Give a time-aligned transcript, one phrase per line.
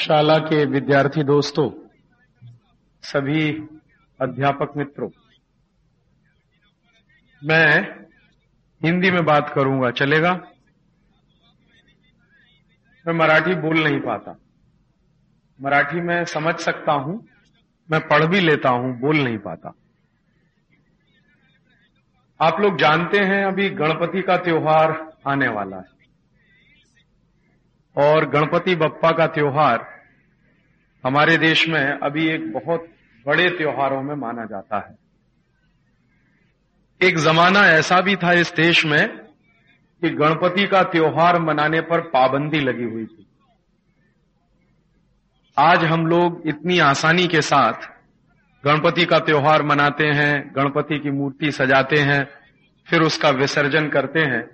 [0.00, 1.70] शाला के विद्यार्थी दोस्तों,
[3.02, 3.50] सभी
[4.20, 5.08] अध्यापक मित्रों,
[7.42, 7.80] मैं
[8.84, 10.32] हिंदी में बात करूँगा। चलेगा?
[13.06, 14.38] मैं मराठी बोल नहीं पाता।
[15.60, 17.26] मराठी में समझ सकता हूँ,
[17.90, 19.74] मैं पढ़ भी लेता हूँ, बोल नहीं पाता।
[22.40, 25.99] आप लोग जानते हैं, अभी गणपति का त्योहार आने वाला है।
[27.96, 30.00] और गणपति बप्पा का त्योहार
[31.06, 32.86] हमारे देश में अभी एक बहुत
[33.26, 34.98] बड़े त्योहारों में माना जाता है।
[37.08, 39.18] एक जमाना ऐसा भी था इस देश में
[40.00, 43.26] कि गणपति का त्योहार मनाने पर पाबंदी लगी हुई थी।
[45.58, 47.72] आज हम लोग इतनी आसानी के साथ
[48.66, 52.28] गणपति का त्योहार मनाते हैं, गणपति की मूर्ति सजाते हैं,
[52.86, 54.50] फिर उसका विसर्जन करते हैं।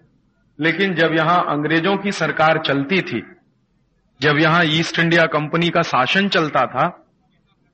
[0.60, 3.35] लेकिन जब यहाँ अंग्रेज़ों की सरकार चलती थी
[4.20, 7.02] जब यहाँ ईस्ट इंडिया कंपनी का शासन चलता था,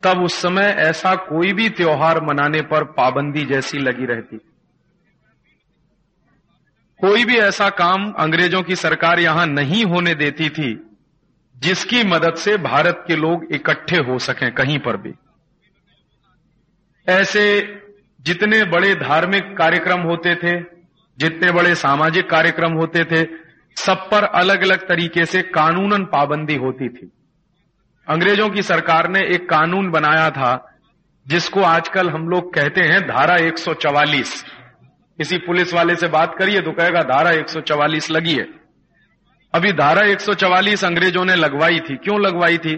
[0.02, 4.36] तब उस समय ऐसा कोई भी त्योहार मनाने पर पाबंदी जैसी लगी रहती।
[7.00, 10.94] कोई भी ऐसा काम अंग्रेज़ों की सरकार यहाँ नहीं होने देती थी,
[11.56, 15.14] जिसकी मदद से भारत के लोग इकट्ठे हो सकें कहीं पर भी।
[17.08, 17.74] ऐसे
[18.20, 20.60] जितने बड़े धार्मिक कार्यक्रम होते थे,
[21.18, 23.41] जितने बड़े सामाजिक कार्यक्रम होते थे
[23.76, 27.12] सब पर अलग अलग तरीके से कानूनन पाबंदी होती थी।
[28.08, 30.78] अंग्रेज़ों की सरकार ने एक कानून बनाया था,
[31.28, 34.44] जिसको आजकल हम लोग कहते हैं धारा 144
[35.18, 38.48] किसी पुलिस वाले से बात करिए तो कहेगा, धारा 144 लगी है।
[39.54, 42.76] अभी धारा 144 अंग्रेज़ों ने लगवाई थी। क्यों लगवाई थी?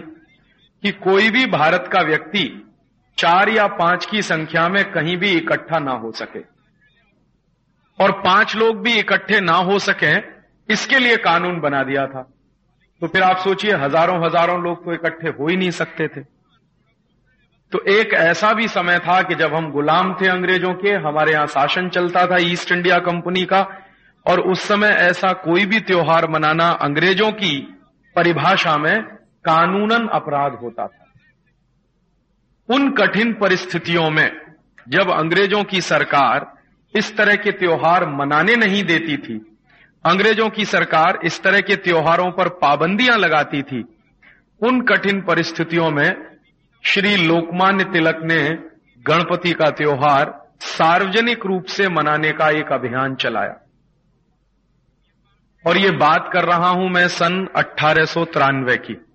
[0.83, 2.73] कि कोई भी भारत का व्यक्ति
[3.17, 6.39] चार या पाँच की संख्या में कहीं भी इकट्ठा ना हो सके।
[8.03, 10.34] और पाँच लोग भी इकट्ठे ना हो सके
[10.69, 12.21] इसके लिए कानून बना दिया था।
[13.01, 16.21] तो फिर आप सोचिए, हज़ारों हज़ारों लोग तो इकट्ठे हो ही नहीं सकते थे।
[17.71, 21.47] तो एक ऐसा भी समय था कि जब हम गुलाम थे अंग्रेज़ों के, हमारे यहाँ
[21.47, 23.61] शासन चलता था ईस्ट इंडिया कंपनी का,
[24.25, 27.57] और उस समय ऐसा कोई भी त्योहार मनाना अंग्रेज़ों की
[28.15, 29.01] परिभाषा में
[29.45, 31.03] कानूनन अपराध होता था।
[32.69, 34.29] उन कठिन परिस्थितियों में
[34.87, 36.51] जब अंग्रेज़ों की सरकार
[36.93, 39.37] इस तरह के त्योहार मनाने नहीं देती थी
[40.05, 43.97] अंग्रेज़ों की सरकार इस तरह के त्योहारों पर पाबंदियाँ लगाती थी।
[44.61, 46.37] उन कठिन परिस्थितियों में
[46.83, 48.49] श्री लोकमान्य तिलक ने
[49.07, 53.61] गणपति का त्योहार सार्वजनिक रूप से मनाने का एक अभियान चलाया।
[55.65, 58.05] और ये बात कर रहा हूँ मैं सन अट्ठारह
[58.75, 59.05] की।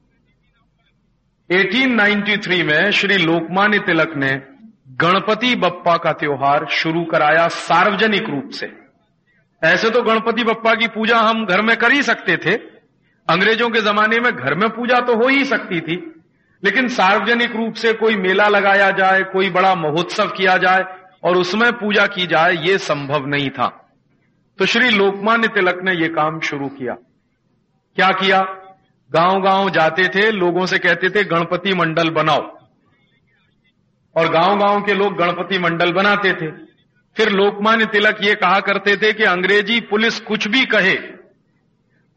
[1.50, 4.42] 1893 में श्री लोकमान्य तिलक ने
[4.90, 8.79] गणपति बप्पा का त्योहार शुरू कराया सार्वजनिक रूप से।
[9.62, 12.54] ऐसे तो गणपति बप्पा की पूजा हम घर में कर ही सकते थे।
[13.28, 15.96] अंग्रेज़ों के जमाने में घर में पूजा तो हो ही सकती थी,
[16.62, 20.84] लेकिन सार्वजनिक रूप से कोई मेला लगाया जाए, कोई बड़ा महोत्सव किया जाए
[21.24, 23.66] और उसमें पूजा की जाए, ये संभव नहीं था।
[24.58, 26.94] तो श्री लोकमान्य तिलक ने यह काम शुरू किया।
[27.96, 28.40] क्या किया?
[29.10, 32.42] गाँव गाँव जाते थे, लोगों से कहते थे, गणपति मंडल बनाओ।
[34.16, 36.69] और गाँव गाँव के लोग गणपति मंडल बनाते थे।
[37.20, 40.94] फिर लोकमान्य तिलक ये कहा करते थे कि अंग्रेज़ी पुलिस कुछ भी कहे,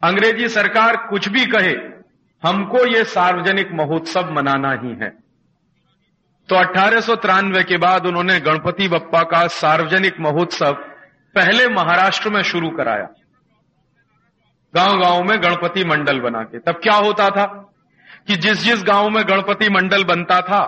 [0.02, 1.72] अंग्रेज़ी सरकार कुछ भी कहे,
[2.42, 5.08] हमको ये सार्वजनिक महोत्सव मनाना ही है।
[6.48, 10.72] तो अठारह के बाद उन्होंने गणपति बप्पा का सार्वजनिक महोत्सव
[11.34, 13.08] पहले महाराष्ट्र में शुरू कराया।
[14.74, 17.44] गाँव गाँव में गणपति मंडल बना के। तब क्या होता था
[18.26, 20.62] कि जिस जिस गाँव में गणपति मंडल बनता था,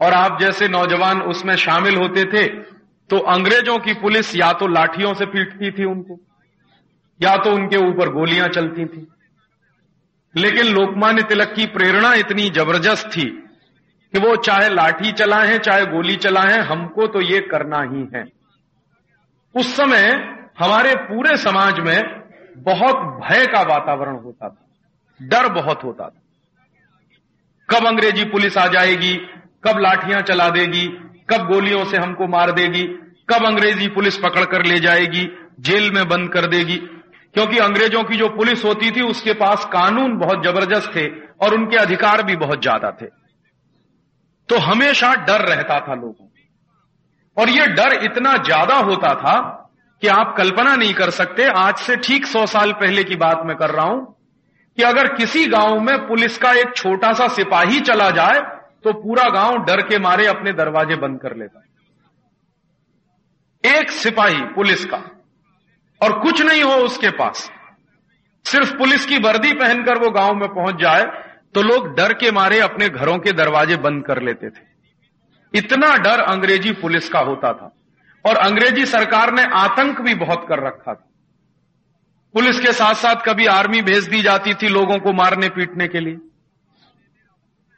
[0.00, 2.46] और आप जैसे नौजवान उसमें शामिल होते थे
[3.10, 6.18] तो अंग्रेज़ों की पुलिस या तो लाठियों से पीटती थी उनको,
[7.20, 9.06] या तो उनके ऊपर गोलियाँ चलती थी।
[10.34, 13.24] लेकिन लोकमान्य तिलक की प्रेरणा इतनी ज़बरदस्त थी
[14.14, 18.24] कि वो चाहे लाठी चलाएँ, चाहे गोली चलाएँ, हमको तो ये करना ही है।
[19.54, 20.08] उस समय
[20.58, 21.98] हमारे पूरे समाज में
[22.58, 24.66] बहुत भय का वातावरण होता था,
[25.20, 26.20] डर बहुत होता था।
[27.68, 29.14] कब अंग्रेज़ी पुलिस आ जाएगी,
[29.64, 30.86] कब लाठियाँ चला देगी
[31.28, 32.84] कब गोलियों से हमको मार देगी,
[33.30, 35.26] कब अंग्रेज़ी पुलिस पकड़ कर ले जाएगी,
[35.60, 36.76] जेल में बंद कर देगी।
[37.34, 41.06] क्योंकि अंग्रेज़ों की जो पुलिस होती थी, उसके पास कानून बहुत ज़बरदस्त थे
[41.40, 43.06] और उनके अधिकार भी बहुत ज़्यादा थे।
[44.48, 46.26] तो हमेशा डर रहता था लोगों
[47.36, 49.34] और यह डर इतना ज़्यादा होता था
[50.02, 53.56] कि आप कल्पना नहीं कर सकते, आज से ठीक सौ साल पहले की बात मैं
[53.56, 54.00] कर रहा हूँ
[54.78, 58.40] कि अगर किसी गाँव में पुलिस का एक छोटा सा सिपाही चला जाए
[58.88, 61.62] तो पूरा गाँव डर के मारे अपने दरवाजे बंद कर लेता।
[63.64, 64.98] एक सिपाही पुलिस का,
[66.00, 67.50] और कुछ नहीं हो उसके पास।
[68.44, 71.04] सिर्फ़ पुलिस की वर्दी पहनकर वो गाँव में पहुँच जाए
[71.54, 74.62] तो लोग डर के मारे अपने घरों के दरवाजे बंद कर लेते थे।
[75.54, 77.72] इतना डर अंग्रेज़ी पुलिस का होता था,
[78.24, 81.04] और अंग्रेज़ी सरकार ने आतंक भी बहुत कर रखा था।
[82.34, 86.00] पुलिस के साथ साथ कभी आर्मी भेज दी जाती थी लोगों को मारने पीटने के
[86.00, 86.18] लिए।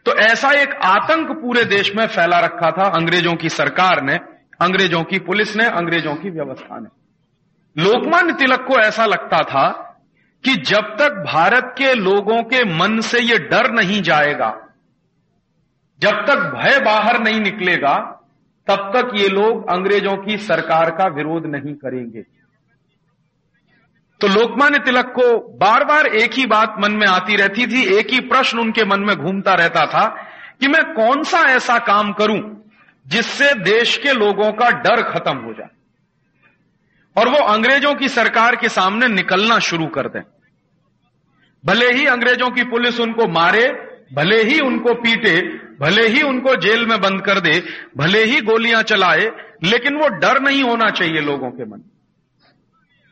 [0.06, 4.14] तो ऐसा एक आतंक पूरे देश में फैला रखा था, अंग्रेज़ों की सरकार ने,
[4.60, 6.88] अंग्रेज़ों की पुलिस ने, अंग्रेज़ों की व्यवस्था ने।
[7.82, 9.96] लोकमान्य तिलक को ऐसा लगता था
[10.44, 14.66] कि जब तक भारत के लोगों के मन से यह डर नहीं जाएगा,
[16.00, 17.96] जब तक भय बाहर नहीं निकलेगा,
[18.66, 22.39] तब तक ये लोग अंग्रेज़ों की सरकार का विरोध नहीं करेंगे।
[24.20, 28.10] तो लोकमान्य तिलक को बार बार एक ही बात मन में आती रहती थी, एक
[28.10, 30.06] ही प्रश्न उनके मन में घूमता रहता था
[30.60, 32.40] कि मैं कौन सा ऐसा काम करूँ
[33.06, 35.68] जिससे देश के लोगों का डर खत्म हो जाए।
[37.16, 40.22] और वो अंग्रेज़ों की सरकार के सामने निकलना शुरू कर दें।
[41.64, 43.66] भले ही अंग्रेज़ों की पुलिस उनको मारे,
[44.14, 45.40] भले ही उनको पीटे,
[45.80, 47.62] भले ही उनको जेल में बंद कर दे,
[47.96, 49.30] भले ही गोलियाँ चलाए,
[49.62, 51.82] लेकिन वो डर नहीं होना चाहिए लोगों के मन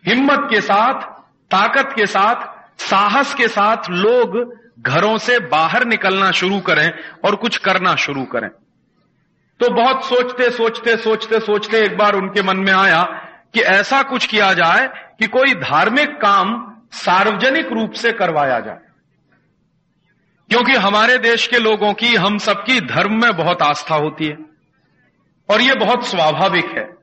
[0.06, 1.02] हिम्मत के साथ,
[1.50, 6.92] ताकत के साथ, साहस के साथ लोग घरों से बाहर निकलना शुरू करें
[7.24, 8.48] और कुछ करना शुरू करें।
[9.60, 13.02] तो बहुत सोचते सोचते सोचते सोचते एक बार उनके मन में आया
[13.54, 18.78] कि ऐसा कुछ किया जाए कि कोई धार्मिक काम सार्वजनिक रूप से करवाया जाए।
[20.50, 24.38] क्योंकि हमारे देश के लोगों की, हम सबकी धर्म में बहुत आस्था होती है
[25.50, 26.97] और यह बहुत स्वाभाविक है।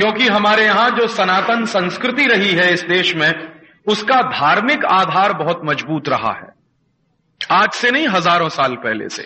[0.00, 3.30] क्योंकि हमारे यहाँ जो सनातन संस्कृति रही है इस देश में,
[3.86, 6.48] उसका धार्मिक आधार बहुत मज़बूत रहा है।
[7.40, 9.22] आज से नहीं, हज़ारों साल पहले से।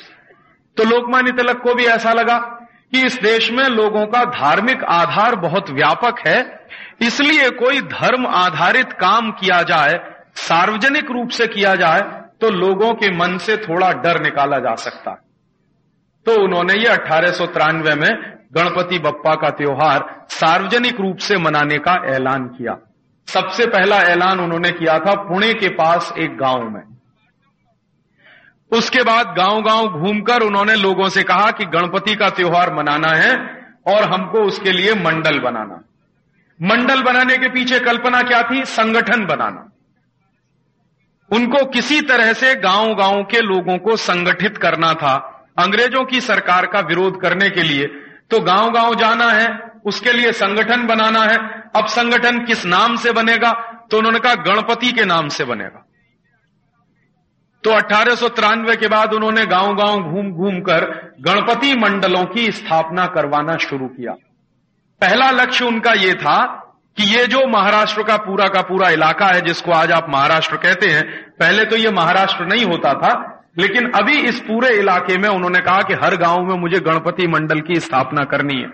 [0.77, 5.37] तो लोकमान्य तिलक को भी ऐसा लगा कि इस देश में लोगों का धार्मिक आधार
[5.39, 6.67] बहुत व्यापक है,
[7.03, 9.99] इसलिए कोई धर्म आधारित काम किया जाए,
[10.39, 12.01] सार्वजनिक रूप से किया जाए
[12.41, 15.23] तो लोगों के मन से थोड़ा डर निकाला जा सकता। है
[16.27, 22.47] तो उन्होंने ये अठारह में गणपति बप्पा का त्योहार सार्वजनिक रूप से मनाने का ऐलान
[22.47, 22.79] किया।
[23.27, 26.83] सबसे पहला ऐलान उन्होंने किया था पुणे के पास एक गाँव में।
[28.73, 33.37] उसके बाद गाँव गाँव घूमकर उन्होंने लोगों से कहा कि गणपति का त्योहार मनाना है
[33.87, 35.85] और हमको उसके लिए मंडल बनाना।
[36.63, 38.65] मंडल बनाने के पीछे कल्पना क्या थी?
[38.65, 39.71] संगठन बनाना।
[41.31, 45.15] उनको किसी तरह से गाँव गाँव के लोगों को संगठित करना था।
[45.59, 50.33] अंग्रेज़ों की सरकार का विरोध करने के लिए तो गाँव गाँव जाना है, उसके लिए
[50.33, 51.37] संगठन बनाना है।
[51.77, 53.53] अब संगठन किस नाम से बनेगा?
[53.91, 55.87] तो उन्होंने कहा, गणपति के नाम से बनेगा।
[57.65, 58.15] तो अठारह
[58.75, 64.13] के बाद उन्होंने गाँव गाँव घूम घूम कर गणपति मंडलों की स्थापना करवाना शुरू किया।
[65.01, 66.61] पहला लक्ष्य उनका यह था
[66.97, 70.89] कि ये जो महाराष्ट्र का पूरा का पूरा इलाका है, जिसको आज आप महाराष्ट्र कहते
[70.89, 75.61] हैं, पहले तो ये महाराष्ट्र नहीं होता था लेकिन अभी इस पूरे इलाके में उन्होंने
[75.61, 78.69] कहा कि हर गाँव में मुझे गणपति मंडल की स्थापना करनी है।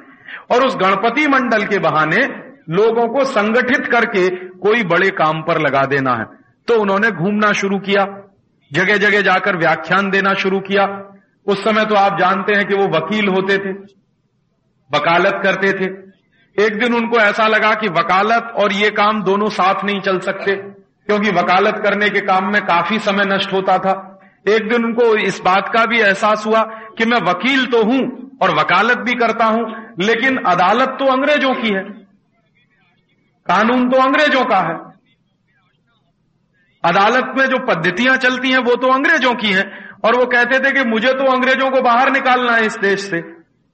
[0.50, 2.26] और उस गणपति मंडल के बहाने
[2.70, 4.28] लोगों को संगठित करके
[4.58, 6.24] कोई बड़े काम पर लगा देना है।
[6.68, 8.04] तो उन्होंने घूमना शुरू किया
[8.70, 10.84] जगह जगह जाकर व्याख्यान देना शुरू किया।
[11.46, 13.72] उस समय तो आप जानते हैं कि वो वकील होते थे,
[14.90, 15.88] वकालत करते थे।
[16.56, 20.54] एक दिन उनको ऐसा लगा कि वकालत और ये काम दोनों साथ नहीं चल सकते,
[20.54, 24.09] क्योंकि वकालत करने के काम में काफ़ी समय नष्ट होता था।
[24.46, 26.62] एक दिन उनको इस बात का भी एहसास हुआ
[26.98, 28.00] कि मैं वकील तो हूँ
[28.42, 29.64] और वकालत भी करता हूँ,
[30.00, 31.82] लेकिन अदालत तो अंग्रेज़ों की है।
[33.46, 34.78] कानून तो अंग्रेज़ों का है।
[36.84, 39.64] अदालत में जो पद्धतियाँ चलती हैं, वो तो अंग्रेज़ों की हैं,
[40.04, 43.20] और वो कहते थे कि मुझे तो अंग्रेज़ों को बाहर निकालना है इस देश से।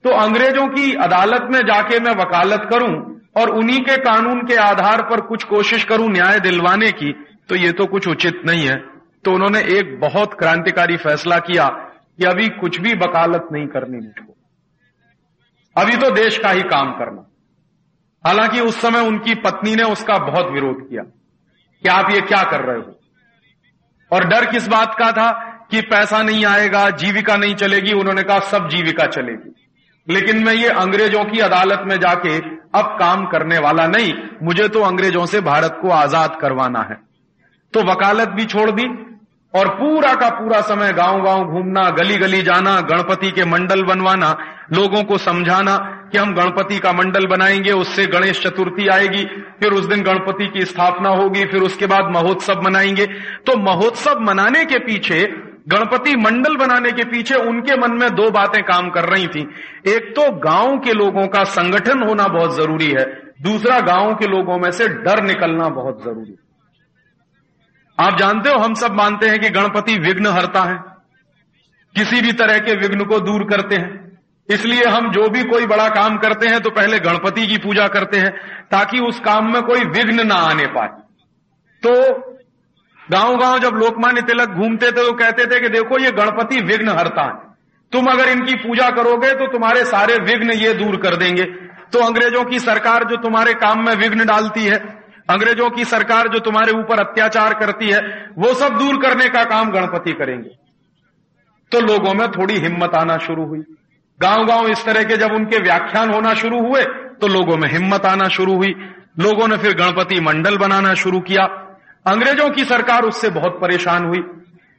[0.03, 2.93] तो अंग्रेज़ों की अदालत में जाके मैं वकालत करूँ
[3.37, 7.11] और उन्हीं के कानून के आधार पर कुछ कोशिश करूँ न्याय दिलवाने की
[7.49, 8.75] तो ये तो कुछ उचित नहीं है।
[9.27, 11.67] तो उन्होंने एक बहुत क्रांतिकारी फैसला किया
[12.17, 14.37] कि अभी कुछ भी वकालत नहीं करनी मुझको।
[15.81, 17.29] अभी तो देश का ही काम करना।
[18.25, 21.03] हालाँकि उस समय उनकी पत्नी ने उसका बहुत विरोध किया
[21.83, 22.99] कि आप ये क्या कर रहे हो?
[24.11, 25.31] और डर किस बात का था
[25.71, 27.93] कि पैसा नहीं आएगा, जीविका नहीं चलेगी?
[27.93, 29.55] उन्होंने कहा, सब जीविका चलेगी।
[30.09, 32.37] लेकिन मैं ये अंग्रेज़ों की अदालत में जाके
[32.79, 36.97] अब काम करने वाला नहीं, मुझे तो अंग्रेज़ों से भारत को आज़ाद करवाना है।
[37.73, 39.03] तो वकालत भी छोड़ दी
[39.53, 44.37] और पूरा का पूरा समय गाँव गाँव घूमना गली गली जाना, गणपति के मंडल बनवाना,
[44.73, 45.75] लोगों को समझाना
[46.11, 49.23] कि हम गणपति का मंडल बनाएँगे, उससे गणेश चतुर्थी आएगी,
[49.59, 53.05] फिर उस दिन गणपति की स्थापना होगी, फिर उसके बाद महोत्सव मनाएँगे।
[53.45, 55.21] तो महोत्सव मनाने के पीछे,
[55.69, 59.41] गणपति मंडल बनाने के पीछे उनके मन में दो बातें काम कर रही थी।
[59.87, 63.05] एक तो गाँव के लोगों का संगठन होना बहुत ज़रूरी है,
[63.41, 66.46] दूसरा गाँव के लोगों में से डर निकलना बहुत ज़रूरी है।
[67.97, 70.77] आप जानते हो, हम सब मानते हैं कि गणपति विघ्न हरता है।
[71.95, 75.87] किसी भी तरह के विघ्न को दूर करते हैं। इसलिए हम जो भी कोई बड़ा
[75.89, 78.31] काम करते हैं तो पहले गणपति की पूजा करते हैं,
[78.71, 80.87] ताकि उस काम में कोई विघ्न ना आने पाए।
[81.83, 81.93] तो
[83.07, 86.89] गाँव गाँव जब लोकमान्य तिलक घूमते थे तो कहते थे कि देखो, ये गणपति विघ्न
[86.89, 87.33] हरता है।
[87.91, 91.43] तुम अगर इनकी पूजा करोगे तो तुम्हारे सारे विघ्न ये दूर कर देंगे।
[91.93, 94.77] तो अंग्रेज़ों की सरकार जो तुम्हारे काम में विघ्न डालती है
[95.29, 97.99] अंग्रेज़ों की सरकार जो तुम्हारे ऊपर अत्याचार करती है,
[98.37, 100.49] वो सब दूर करने का काम गणपति करेंगे।
[101.71, 103.59] तो लोगों में थोड़ी हिम्मत आना शुरू हुई।
[104.19, 106.83] गाँव गाँव इस तरह के जब उनके व्याख्यान होना शुरू हुए
[107.21, 108.73] तो लोगों में हिम्मत आना शुरू हुई।
[109.19, 111.43] लोगों ने फिर गणपति मंडल बनाना शुरू किया।
[112.05, 114.19] अंग्रेज़ों की सरकार उससे बहुत परेशान हुई।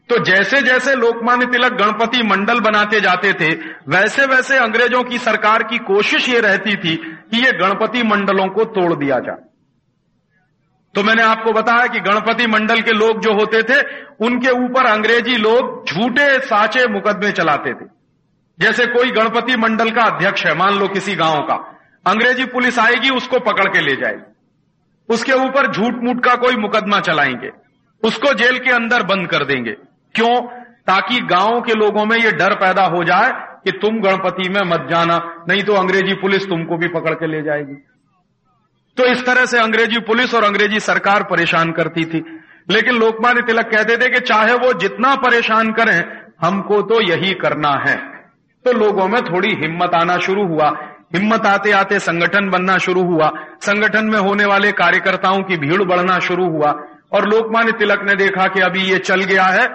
[0.08, 3.48] तो जैसे जैसे लोकमान्य तिलक गणपति मंडल बनाते जाते थे
[3.88, 8.64] वैसे वैसे अंग्रेज़ों की सरकार की कोशिश ये रहती थी कि ये गणपति मंडलों को
[8.70, 9.47] तोड़ दिया जाए।
[10.94, 15.36] तो मैंने आपको बताया कि गणपति मंडल के लोग जो होते थे, उनके ऊपर अंग्रेज़ी
[15.36, 17.88] लोग झूठे, साचे मुकदमे चलाते थे।
[18.60, 23.10] जैसे कोई गणपति मंडल का अध्यक्ष है, मान लो किसी गाँव का, अंग्रेज़ी पुलिस आएगी,
[23.10, 24.32] उसको पकड़ के ले जाएगी।
[25.08, 27.50] उसके ऊपर झूठ मूठ का कोई मुकदमा चलाएँगे,
[28.02, 29.72] उसको जेल के अंदर बंद कर देंगे।
[30.14, 30.40] क्यों?
[30.86, 33.32] ताकि गाँव के लोगों में यह डर पैदा हो जाए
[33.64, 37.42] कि तुम गणपति में मत जाना, नहीं तो अंग्रेज़ी पुलिस तुमको भी पकड़ के ले
[37.42, 37.84] जाएगी।
[38.98, 42.40] तो इस तरह से अंग्रेज़ी पुलिस और अंग्रेज़ी सरकार परेशान करती थी।
[42.70, 46.04] लेकिन लोकमान्य तिलक कहते थे कि चाहे वो जितना परेशान करें,
[46.42, 47.96] हमको तो यही करना है।
[48.64, 50.68] तो लोगों में थोड़ी हिम्मत आना शुरू हुआ।
[51.16, 56.18] हिम्मत आते आते संगठन बनना शुरू हुआ। संगठन में होने वाले कार्यकर्ताओं की भीड़ बढ़ना
[56.18, 56.70] शुरू हुआ।
[57.12, 59.66] और लोकमान्य तिलक ने देखा कि अभी ये चल गया है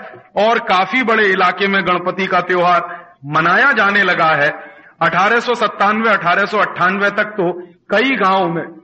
[0.47, 4.49] और काफ़ी बड़े इलाके में गणपति का त्योहार मनाया जाने लगा है।
[5.01, 6.45] अठारह सौ सत्तानवे, अठारह
[7.09, 8.82] तक तो कई गाँवों में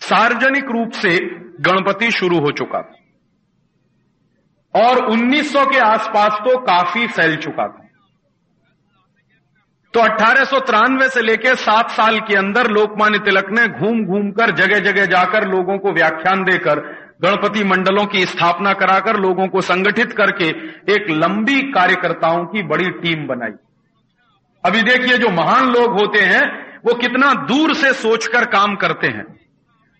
[0.00, 1.18] सार्वजनिक रूप से
[1.60, 2.94] गणपति शुरू हो चुका था।
[4.82, 7.84] और 1900 के आसपास तो काफ़ी फैल चुका था।
[9.94, 10.44] तो अठारह
[11.08, 15.48] से लेकर सात साल के अंदर लोकमान्य तिलक ने घूम घूम कर जगह जगह जाकर
[15.48, 16.80] लोगों को व्याख्यान देकर,
[17.22, 20.44] गणपति मंडलों की स्थापना कराकर लोगों को संगठित करके
[20.94, 23.52] एक लंबी कार्यकर्ताओं की बड़ी टीम बनाई।
[24.64, 29.37] अभी देखिए जो महान लोग होते हैं, वो कितना दूर से सोचकर काम करते हैं।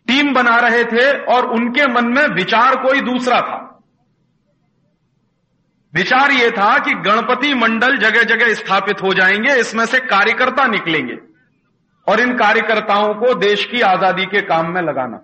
[0.08, 3.64] टीम बना रहे थे और उनके मन में विचार कोई दूसरा था।
[5.94, 11.18] विचार यह था कि गणपति मंडल जगह जगह स्थापित हो जाएँगे, इसमें से कार्यकर्ता निकलेंगे
[12.06, 15.22] और इन कार्यकर्ताओं को देश की आज़ादी के काम में लगाना।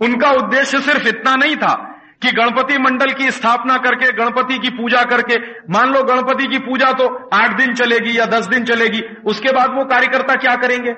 [0.00, 1.74] उनका उद्देश्य सिर्फ़ इतना नहीं था
[2.22, 5.36] कि गणपति मंडल की स्थापना करके, गणपति की पूजा करके,
[5.72, 9.74] मान लो गणपति की पूजा तो आठ दिन चलेगी या दस दिन चलेगी, उसके बाद
[9.74, 10.94] वो कार्यकर्ता क्या करेंगे?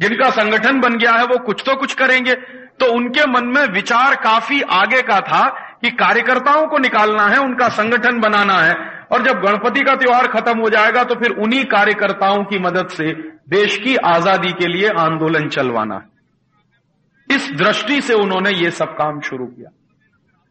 [0.00, 2.34] जिनका संगठन बन गया है, वो कुछ तो कुछ करेंगे।
[2.80, 5.48] तो उनके मन में विचार काफ़ी आगे का था
[5.82, 8.74] कि कार्यकर्ताओं को निकालना है, उनका संगठन बनाना है।
[9.12, 13.12] और जब गणपति का त्योहार खत्म हो जाएगा तो फिर उन्हीं कार्यकर्ताओं की मदद से
[13.50, 16.00] देश की आज़ादी के लिए आंदोलन चलवाना
[17.30, 19.70] इस दृष्टि से उन्होंने ये सब काम शुरू किया।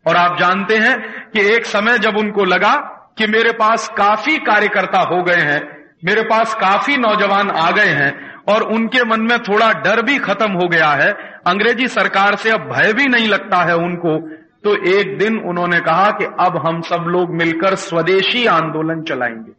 [0.05, 0.97] और आप जानते हैं
[1.31, 2.73] कि एक समय जब उनको लगा
[3.17, 5.61] कि मेरे पास काफ़ी कार्यकर्ता हो गए हैं,
[6.05, 8.11] मेरे पास काफ़ी नौजवान आ गए हैं
[8.49, 11.11] और उनके मन में थोड़ा डर भी खत्म हो गया है।
[11.47, 14.29] अंग्रेज़ी सरकार से अब भय भी नहीं लगता है उनको।
[14.63, 19.51] तो एक दिन उन्होंने कहा कि अब हम सब लोग मिलकर स्वदेशी आंदोलन चलाएँगे।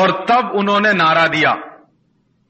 [0.00, 1.52] और तब उन्होंने नारा दिया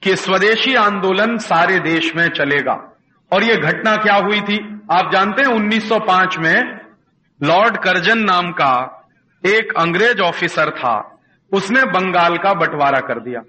[0.03, 2.97] कि स्वदेशी आंदोलन सारे देश में चलेगा।
[3.33, 4.81] और यह घटना क्या हुई थी?
[4.93, 6.81] आप जानते हैं 1905 में
[7.43, 9.09] लॉर्ड कर्जन नाम का
[9.47, 11.20] एक अंग्रेज़ ऑफिसर था।
[11.52, 13.40] उसने बंगाल का बंटवारा कर दिया।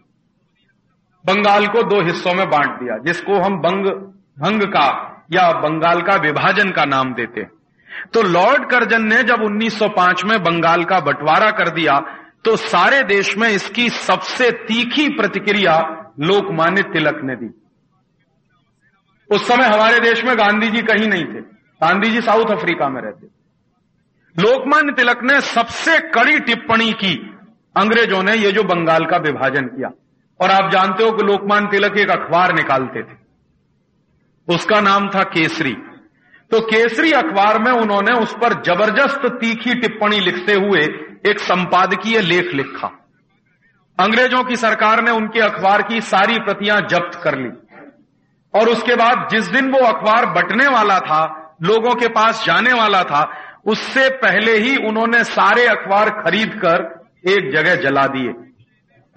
[1.26, 3.86] बंगाल को दो हिस्सों में बांट दिया, जिसको हम बंग,
[4.40, 4.88] भंग का
[5.34, 7.46] या बंगाल का विभाजन का नाम देते
[8.14, 12.00] तो लॉर्ड कर्जन ने जब 1905 में बंगाल का बंटवारा कर दिया
[12.46, 15.76] तो सारे देश में इसकी सबसे तीखी प्रतिक्रिया
[16.20, 17.50] लोकमान्य तिलक ने दी।
[19.30, 21.42] उस समय हमारे देश में गांधी जी कहीं नहीं थे।
[21.82, 23.28] गांधी जी साउथ अफ्रीका में रहते
[24.36, 27.16] लोकमान्य तिलक ने सबसे कड़ी टिप्पणी की
[27.76, 29.90] अंग्रेज़ों ने ये जो बंगाल का विभाजन किया,
[30.40, 33.16] और आप जानते हो कि लोकमान तिलक एक अखबार निकालते थे।
[34.48, 35.74] उसका नाम था केसरी।
[36.52, 40.82] तो केसरी अखबार में उन्होंने उस पर ज़बरदस्त तीखी टिप्पणी लिखते हुए
[41.26, 42.88] एक संपादकीय लेख लिखा।
[44.00, 47.50] अंग्रेज़ों की सरकार ने उनके अखबार की सारी प्रतियाँ जब्त कर ली।
[48.54, 53.04] और उसके बाद जिस दिन वो अखबार बटने वाला था, लोगों के पास जाने वाला
[53.04, 53.24] था,
[53.66, 58.32] उससे पहले ही उन्होंने सारे अखबार खरीद कर एक जगह जला दिए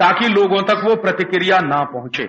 [0.00, 2.24] ताकि लोगों तक वो प्रतिक्रिया ना पहुँचे।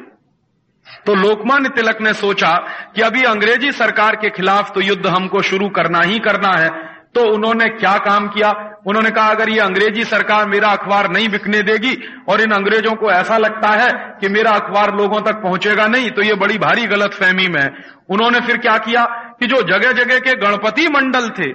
[1.06, 2.52] तो लोकमान्य तिलक ने सोचा
[2.96, 6.70] कि अभी अंग्रेज़ी सरकार के खिलाफ तो युद्ध हमको शुरू करना ही करना है
[7.16, 8.50] तो उन्होंने क्या काम किया?
[8.88, 11.96] उन्होंने कहा, अगर ये अंग्रेज़ी सरकार मेरा अखबार नहीं बिकने देगी
[12.30, 13.90] और इन अंग्रेज़ों को ऐसा लगता है
[14.22, 17.70] कि मेरा अखबार लोगों तक पहुंचेगा नहीं तो ये बड़ी भारी गलत फहमी में है।
[18.10, 19.06] उन्होंने फिर क्या किया
[19.40, 21.52] कि जो जगह जगह के गणपति मंडल थे,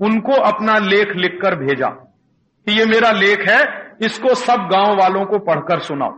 [0.00, 1.88] उनको अपना लेख लिखकर भेजा।
[2.68, 3.60] कि ये मेरा लेख है,
[4.00, 6.10] इसको सब गाँव वालों को पढ़कर सुनाओ।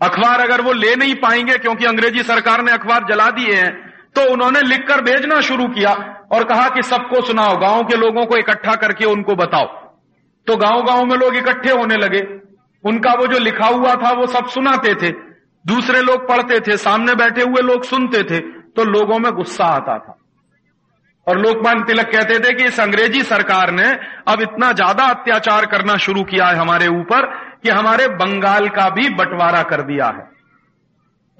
[0.00, 3.70] अखबार अगर वो ले नहीं पाएँगे, क्योंकि अंग्रेज़ी सरकार ने अखबार जला दिए हैं
[4.16, 5.92] तो उन्होंने लिखकर भेजना शुरू किया
[6.32, 9.66] और कहा कि सबको सुनाओ, गाँव के लोगों को इकट्ठा करके उनको बताओ।
[10.46, 12.20] तो गाँव गाँव में लोग इकट्ठे होने लगे।
[12.84, 15.10] उनका वो जो लिखा हुआ था, वो सब सुनाते थे।
[15.64, 18.40] दूसरे लोग पढ़ते थे, सामने बैठे हुए लोग सुनते थे
[18.72, 20.18] तो लोगों में गुस्सा आता था।
[21.26, 23.88] और लोकमान तिलक कहते थे कि इस अंग्रेज़ी सरकार ने
[24.28, 27.26] अब इतना ज़्यादा अत्याचार करना शुरू किया है हमारे ऊपर
[27.62, 30.24] कि हमारे बंगाल का भी बंटवारा कर दिया है।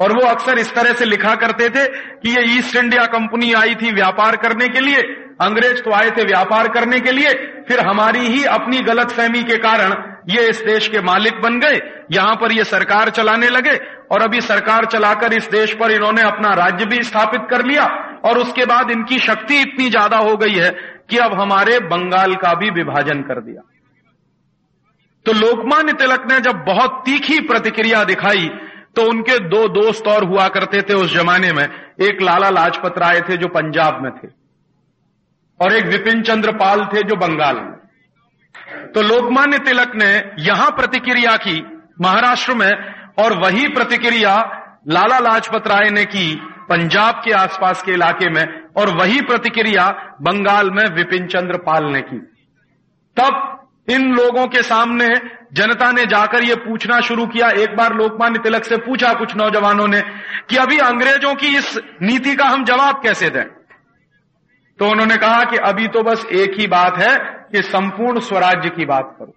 [0.00, 1.86] और वो अक्सर इस तरह से लिखा करते थे
[2.18, 4.96] कि ये ईस्ट इंडिया कंपनी आई थी व्यापार करने के लिए,
[5.40, 7.32] अंग्रेज़ तो आए थे व्यापार करने के लिए,
[7.68, 9.94] फिर हमारी ही अपनी गलत फहमी के कारण
[10.26, 11.80] ये इस देश के मालिक बन गए,
[12.12, 16.52] यहाँ पर ये सरकार चलाने लगे, और अभी सरकार चलाकर इस देश पर इन्होंने अपना
[16.56, 17.84] राज्य भी स्थापित कर लिया,
[18.24, 20.70] और उसके बाद इनकी शक्ति इतनी ज़्यादा हो गई है
[21.10, 23.62] कि अब हमारे बंगाल का भी विभाजन कर दिया।
[25.26, 28.48] तो लोकमान्य तिलक ने जब बहुत तीखी प्रतिक्रिया दिखाई
[28.96, 31.64] तो उनके दो दोस्त और हुआ करते थे उस जमाने में।
[32.02, 34.28] एक लाला लाजपत राय थे जो पंजाब में थे,
[35.60, 37.75] और एक विपिन चंद्र पाल थे जो बंगाल में।
[38.94, 41.56] तो लोकमान्य तिलक ने यहाँ प्रतिक्रिया की
[42.00, 42.70] महाराष्ट्र में
[43.18, 44.34] और वही प्रतिक्रिया
[44.88, 46.34] लाला लाजपत राय ने की
[46.68, 48.44] पंजाब के आसपास के इलाके में
[48.76, 49.88] और वही प्रतिक्रिया
[50.22, 52.18] बंगाल में विपिन चंद्र पाल ने की।
[53.16, 53.52] तब
[53.90, 55.08] इन लोगों के सामने
[55.52, 59.86] जनता ने जाकर यह पूछना शुरू किया। एक बार लोकमान्य तिलक से पूछा कुछ नौजवानों
[59.88, 60.00] ने
[60.50, 63.44] कि अभी अंग्रेज़ों की इस नीति का हम जवाब कैसे दें?
[64.78, 67.16] तो उन्होंने कहा कि अभी तो बस एक ही बात है
[67.52, 69.34] कि संपूर्ण स्वराज्य की बात करो।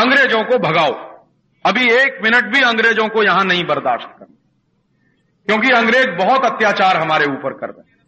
[0.00, 1.24] अंग्रेज़ों को भगाओ।
[1.66, 4.34] अभी एक मिनट भी अंग्रेज़ों को यहाँ नहीं बर्दाश्त करना।
[5.46, 7.98] क्योंकि अंग्रेज़ बहुत अत्याचार हमारे ऊपर कर रहे हैं।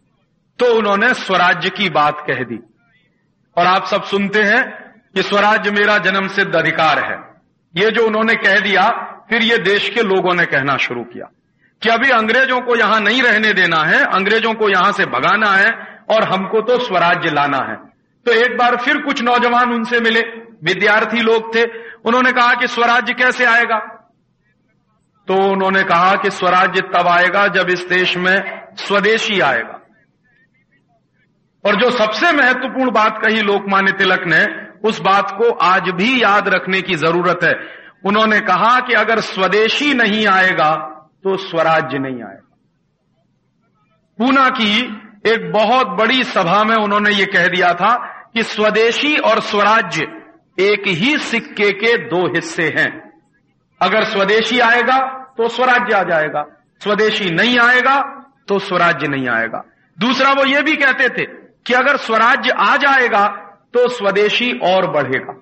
[0.59, 2.59] तो उन्होंने स्वराज्य की बात कह दी।
[3.57, 7.41] और आप सब सुनते हैं कि स्वराज्य मेरा जन्म सिद्ध अधिकार है।
[7.83, 8.89] ये जो उन्होंने कह दिया,
[9.29, 11.31] फिर ये देश के लोगों ने कहना शुरू किया।
[11.81, 15.71] कि अभी अंग्रेज़ों को यहाँ नहीं रहने देना है, अंग्रेज़ों को यहाँ से भगाना है
[16.09, 17.75] और हमको तो स्वराज्य लाना है।
[18.25, 20.19] तो एक बार फिर कुछ नौजवान उनसे मिले,
[20.63, 21.63] विद्यार्थी लोग थे,
[22.05, 23.77] उन्होंने कहा कि स्वराज्य कैसे आएगा?
[25.27, 29.81] तो उन्होंने कहा कि स्वराज्य तब आएगा जब इस देश में स्वदेशी आएगा।
[31.65, 34.45] और जो सबसे महत्वपूर्ण बात कही लोकमान्य तिलक ने,
[34.89, 37.53] उस बात को आज भी याद रखने की ज़रूरत है।
[38.05, 40.96] उन्होंने कहा कि अगर स्वदेशी नहीं आएगा
[41.27, 42.55] तो स्वराज्य नहीं आएगा
[44.19, 44.77] पूना की
[45.27, 47.95] एक बहुत बड़ी सभा में उन्होंने ये कह दिया था
[48.33, 50.03] कि स्वदेशी और स्वराज्य
[50.59, 52.89] एक ही सिक्के के दो हिस्से हैं।
[53.81, 54.97] अगर स्वदेशी आएगा
[55.37, 56.45] तो स्वराज्य आ जाएगा।
[56.81, 57.99] स्वदेशी नहीं आएगा
[58.47, 59.63] तो स्वराज्य नहीं आएगा।
[59.97, 61.25] दूसरा वो ये भी कहते थे
[61.67, 63.27] कि अगर स्वराज्य आ जाएगा
[63.73, 65.33] तो स्वदेशी और बढ़ेगा।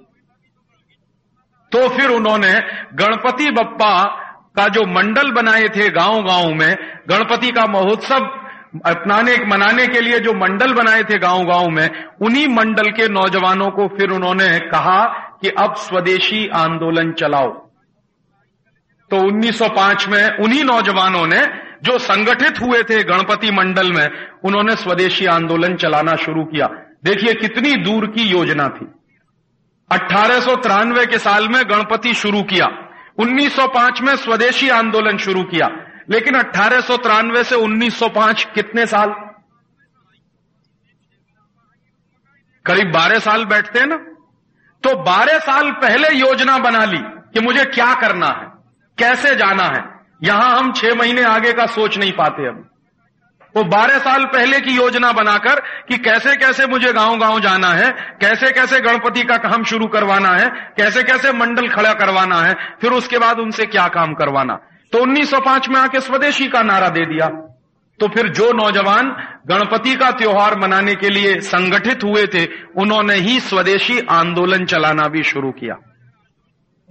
[1.72, 2.54] तो फिर उन्होंने
[2.94, 4.25] गणपति बप्पा
[4.58, 6.76] का जो मंडल बनाए थे गाँव गाँव में,
[7.10, 8.42] गणपति का महोत्सव
[8.86, 13.70] अपनाने, मनाने के लिए जो मंडल बनाए थे गाँव गाँव में, उन्हीं मंडल के नौजवानों
[13.70, 15.06] को फिर उन्होंने कहा
[15.42, 17.54] कि अब स्वदेशी आंदोलन चलाओ।
[19.12, 21.42] तो 1905 में उन्हीं नौजवानों ने
[21.84, 24.08] जो संगठित हुए थे गणपति मंडल में,
[24.44, 26.68] उन्होंने स्वदेशी आंदोलन चलाना शुरू किया।
[27.04, 28.88] देखिए कितनी दूर की योजना थी।
[29.92, 32.85] अठारह के साल में गणपति शुरू किया।
[33.20, 35.68] 1905 में स्वदेशी आंदोलन शुरू किया।
[36.10, 36.82] लेकिन अट्ठारह
[37.44, 39.10] से 1905 कितने साल?
[42.66, 43.98] करीब 12 साल बैठते हैं ना?
[44.84, 48.52] तो 12 साल पहले योजना बना ली कि मुझे क्या करना है,
[48.98, 52.75] कैसे जाना है। यहाँ हम छह महीने आगे का सोच नहीं पाते अब।
[53.58, 57.92] वो बारह साल पहले की योजना बनाकर कि कैसे कैसे मुझे गाँव गाँव जाना है,
[57.92, 62.92] कैसे कैसे गणपति का काम शुरू करवाना है, कैसे कैसे मंडल खड़ा करवाना है, फिर
[62.92, 64.54] उसके बाद उनसे क्या काम करवाना।
[64.92, 67.28] तो 1905 में आके स्वदेशी का नारा दे दिया।
[68.00, 69.10] तो फिर जो नौजवान
[69.48, 72.46] गणपति का त्योहार मनाने के लिए संगठित हुए थे,
[72.78, 75.76] उन्होंने ही स्वदेशी आंदोलन चलाना भी शुरू किया।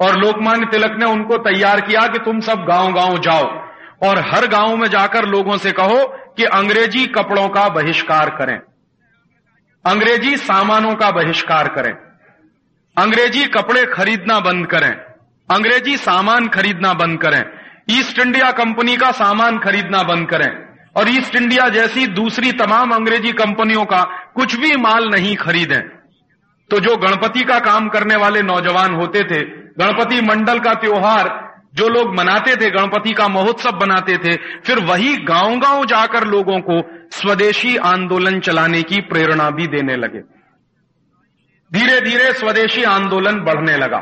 [0.00, 3.64] और लोकमान्य तिलक ने उनको तैयार किया कि तुम सब गाँव गाँव जाओ।
[4.03, 8.61] और हर गाँव में जाकर लोगों से कहो कि अंग्रेज़ी कपड़ों का बहिष्कार करें।
[9.87, 11.92] अंग्रेज़ी सामानों का बहिष्कार करें।
[13.03, 14.92] अंग्रेज़ी कपड़े खरीदना बंद करें।
[15.51, 17.44] अंग्रेज़ी सामान खरीदना बंद करें।
[17.90, 20.64] ईस्ट इंडिया कंपनी का सामान खरीदना बंद करें।
[20.97, 25.83] और ईस्ट इंडिया जैसी दूसरी तमाम अंग्रेज़ी कंपनियों का कुछ भी माल नहीं खरीदें।
[26.70, 29.40] तो जो गणपति का काम करने वाले नौजवान होते थे,
[29.79, 31.43] गणपति मंडल का त्योहार
[31.74, 36.58] जो लोग मनाते थे, गणपति का महोत्सव बनाते थे, फिर वही गाँव गाँव जाकर लोगों
[36.60, 40.20] को स्वदेशी आंदोलन चलाने की प्रेरणा भी देने लगे।
[41.72, 43.98] धीरे धीरे स्वदेशी आंदोलन बढ़ने लगा।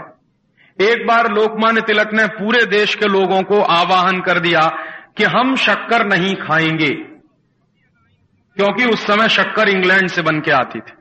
[0.78, 4.66] एक बार लोकमान्य तिलक ने पूरे देश के लोगों को आवाहन कर दिया
[5.16, 6.90] कि हम शक्कर नहीं खाएँगे,
[8.56, 10.92] क्योंकि उस समय शक्कर इंग्लैंड से बन के आती थी।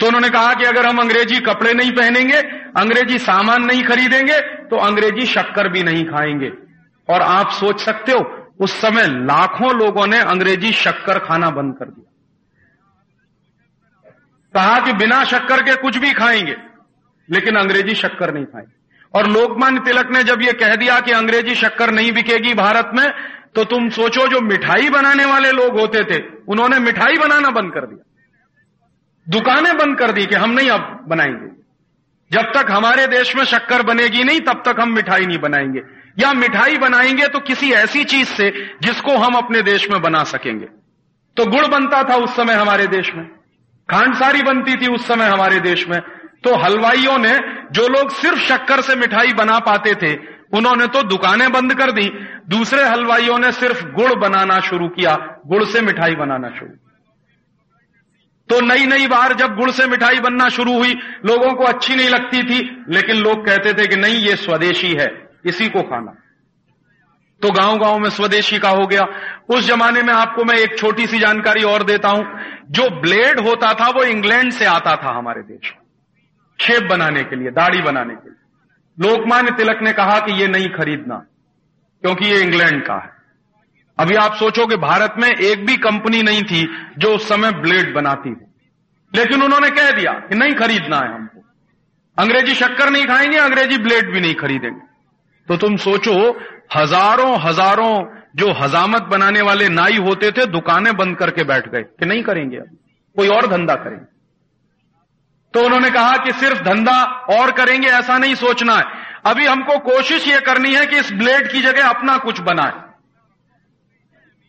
[0.00, 2.38] तो उन्होंने कहा कि अगर हम अंग्रेज़ी कपड़े नहीं पहनेंगे,
[2.76, 6.52] अंग्रेज़ी सामान नहीं खरीदेंगे तो अंग्रेज़ी शक्कर भी नहीं खाएँगे।
[7.08, 11.84] और आप सोच सकते हो, उस समय लाखों लोगों ने अंग्रेज़ी शक्कर खाना बंद कर
[11.84, 12.12] दिया।
[14.54, 16.56] कहा कि बिना शक्कर के कुछ भी खाएँगे,
[17.28, 18.74] लेकिन अंग्रेज़ी शक्कर नहीं खाएँगे।
[19.14, 23.06] और लोकमान्य तिलक ने जब यह कह दिया कि अंग्रेज़ी शक्कर नहीं बिकेगी भारत में
[23.54, 27.86] तो तुम सोचो जो मिठाई बनाने वाले लोग होते थे, उन्होंने मिठाई बनाना बंद कर
[27.86, 28.02] दिया।
[29.28, 31.56] दुकानें बंद कर दी कि हम नहीं अब बनाएँगे।
[32.32, 35.82] जब तक हमारे देश में शक्कर बनेगी नहीं, तब तक हम मिठाई नहीं बनाएँगे।
[36.18, 40.66] या मिठाई बनाएँगे तो किसी ऐसी चीज़ से जिसको हम अपने देश में बना सकेंगे।
[41.36, 43.26] तो गुड़ बनता था उस समय हमारे देश में।
[43.90, 46.00] खांडसारी बनती थी उस समय हमारे देश में।
[46.44, 47.38] तो हलवाइयों ने,
[47.72, 50.16] जो लोग सिर्फ़ शक्कर से मिठाई बना पाते थे,
[50.52, 52.10] उन्होंने तो दुकानें बंद कर दी।
[52.48, 56.70] दूसरे हलवाइयों ने सिर्फ़ गुड़ बनाना शुरू किया, गुड़ से मिठाई बनाना शुरू
[58.48, 60.92] तो नई नई बार जब गुड़ से मिठाई बनना शुरू हुई,
[61.26, 65.28] लोगों को अच्छी नहीं लगती थी, लेकिन लोग कहते थे कि नहीं, ये स्वदेशी है,
[65.46, 66.14] इसी को खाना।
[67.42, 69.06] तो गाँव गाँव में स्वदेशी का हो गया।
[69.48, 73.74] उस जमाने में आपको मैं एक छोटी सी जानकारी और देता हूँ। जो ब्लेड होता
[73.74, 75.86] था, वो इंग्लैंड से आता था हमारे देश में।
[76.60, 78.36] शेप बनाने के लिए, दाढ़ी बनाने के लिए।
[79.08, 81.26] लोकमान्य तिलक ने कहा कि ये नहीं खरीदना,
[82.02, 83.15] क्योंकि ये इंग्लैंड का है।
[83.98, 87.94] अभी आप सोचो कि भारत में एक भी कंपनी नहीं थी जो उस समय ब्लेड
[87.94, 88.46] बनाती थी।
[89.14, 91.44] लेकिन उन्होंने कह दिया कि नहीं खरीदना है हमको।
[92.18, 94.86] अंग्रेज़ी शक्कर नहीं खाएँगे, अंग्रेज़ी ब्लेड भी नहीं खरीदेंगे।
[95.48, 96.40] तो तुम सोचो,
[96.76, 98.06] हज़ारों हज़ारों
[98.36, 102.56] जो हजामत बनाने वाले नाई होते थे, दुकानें बंद करके बैठ गए कि नहीं करेंगे
[102.56, 102.76] अब।
[103.16, 104.16] कोई और धंधा करेंगे।
[105.54, 108.84] तो उन्होंने कहा कि सिर्फ़ धंधा और करेंगे, ऐसा नहीं सोचना है।
[109.26, 112.85] अभी हमको कोशिश यह करनी है कि इस ब्लेड की जगह अपना कुछ बनाए।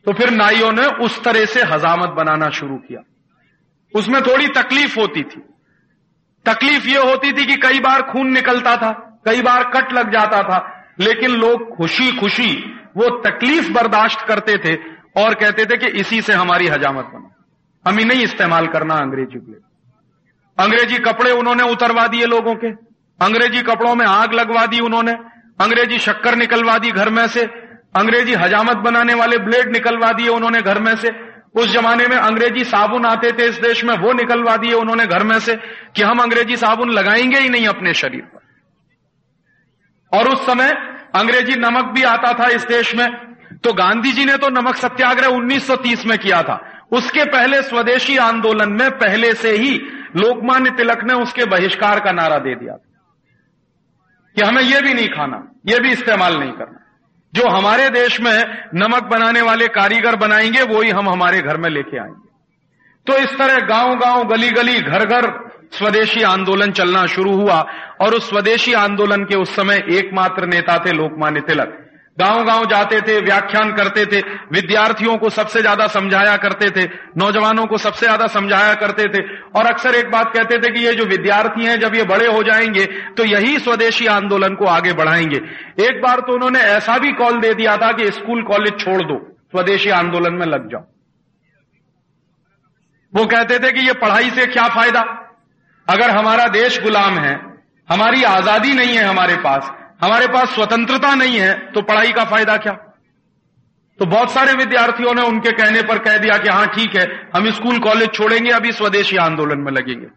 [0.07, 2.99] तो फिर नाइयों ने उस तरह से हजामत बनाना शुरू किया।
[3.95, 5.41] उसमें थोड़ी तकलीफ़ होती थी।
[6.45, 10.43] तकलीफ़ यह होती थी कि कई बार खून निकलता था, कई बार कट लग जाता
[10.43, 14.75] था, लेकिन लोग खुशी खुशी वो तकलीफ़ बर्दाश्त करते थे
[15.23, 17.31] और कहते थे कि इसी से हमारी हजामत बनो।
[17.87, 19.61] हमें नहीं इस्तेमाल करना अंग्रेज़ी ब्लेड
[20.59, 22.67] अंग्रेज़ी कपड़े उन्होंने उतरवा दिए लोगों के।
[23.25, 25.11] अंग्रेज़ी कपड़ों में आग लगवा दी उन्होंने।
[25.59, 27.66] अंग्रेज़ी शक्कर निकलवा दी घर में से।
[27.97, 31.09] अंग्रेज़ी हजामत बनाने वाले ब्लेड निकलवा दिए उन्होंने घर में से।
[31.55, 35.23] उस जमाने में अंग्रेज़ी साबुन आते थे इस देश में, वो निकलवा दिए उन्होंने घर
[35.23, 35.55] में से
[35.95, 38.39] कि हम अंग्रेज़ी साबुन लगाएँगे ही नहीं अपने शरीर पर।
[40.17, 40.71] और उस समय
[41.15, 43.33] अंग्रेज़ी नमक भी आता था इस देश में।
[43.63, 48.71] तो गांधी जी ने तो नमक सत्याग्रह 1930 में किया था। उसके पहले स्वदेशी आंदोलन
[48.71, 49.77] में पहले से ही
[50.15, 52.73] लोकमान्य तिलक ने उसके बहिष्कार का नारा दे दिया
[54.35, 56.86] कि हमें यह भी नहीं खाना यह भी इस्तेमाल नहीं करना।
[57.35, 61.69] जो हमारे देश में नमक बनाने वाले कारीगर बनाएँगे वो ही हम हमारे घर में
[61.69, 62.27] लेके आएँगे।
[63.07, 67.65] तो इस तरह गाँव गाँव गली गली घर घर स्वदेशी आंदोलन चलना शुरू हुआ
[68.01, 71.86] और उस स्वदेशी आंदोलन के उस समय एकमात्र नेता थे, लोकमान्य तिलक।
[72.17, 74.19] गाँव गाँव जाते थे, व्याख्यान करते थे,
[74.51, 76.85] विद्यार्थियों को सबसे ज़्यादा समझाया करते थे,
[77.17, 80.93] नौजवानों को सबसे ज़्यादा समझाया करते थे। और अक्सर एक बात कहते थे कि ये
[80.93, 82.85] जो विद्यार्थी हैं, जब ये बड़े हो जाएँगे
[83.17, 85.41] तो यही स्वदेशी आंदोलन को आगे बढ़ाएँगे।
[85.83, 89.17] एक बार तो उन्होंने ऐसा भी कॉल दे दिया था कि स्कूल कॉलेज छोड़ दो,
[89.51, 90.85] स्वदेशी आंदोलन में लग जाओ।
[93.13, 95.01] वो कहते थे कि ये पढ़ाई से क्या फ़ायदा?
[95.87, 97.35] अगर हमारा देश गुलाम है,
[97.89, 102.57] हमारी आज़ादी नहीं है हमारे पास हमारे पास स्वतंत्रता नहीं है तो पढ़ाई का फ़ायदा
[102.57, 102.73] क्या?
[103.99, 107.49] तो बहुत सारे विद्यार्थियों ने उनके कहने पर कह दिया कि हाँ, ठीक है, हम
[107.51, 110.07] स्कूल कॉलेज छोड़ेंगे, अभी स्वदेशी आंदोलन में लगेंगे।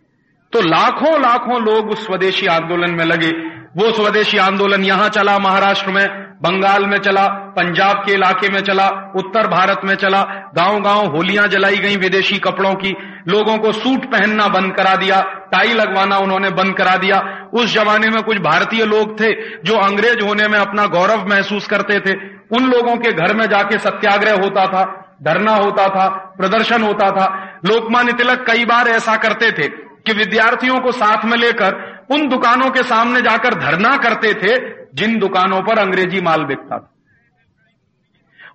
[0.52, 3.30] तो लाखों लाखों लोग उस स्वदेशी आंदोलन में लगे।
[3.76, 6.06] वो स्वदेशी आंदोलन यहाँ चला, महाराष्ट्र में,
[6.42, 10.22] बंगाल में चला, पंजाब के इलाके में चला, उत्तर भारत में चला
[10.56, 12.92] गाँव गाँव होलियाँ जलाई गई विदेशी कपड़ों की
[13.28, 15.20] लोगों को सूट पहनना बंद करा दिया,
[15.52, 20.20] टाई लगवाना उन्होंने बंद करा दिया। उस जमाने में कुछ भारतीय लोग थे जो अंग्रेज़
[20.20, 22.16] होने में अपना गौरव महसूस करते थे।
[22.52, 27.60] उन लोगों के घर में जाके सत्याग्रह होता था, धरना होता था, प्रदर्शन होता था।
[27.64, 32.70] लोकमान्य तिलक कई बार ऐसा करते थे कि विद्यार्थियों को साथ में लेकर उन दुकानों
[32.70, 36.94] के सामने जाकर धरना करते थे जिन दुकानों पर अंग्रेज़ी माल बिकता था।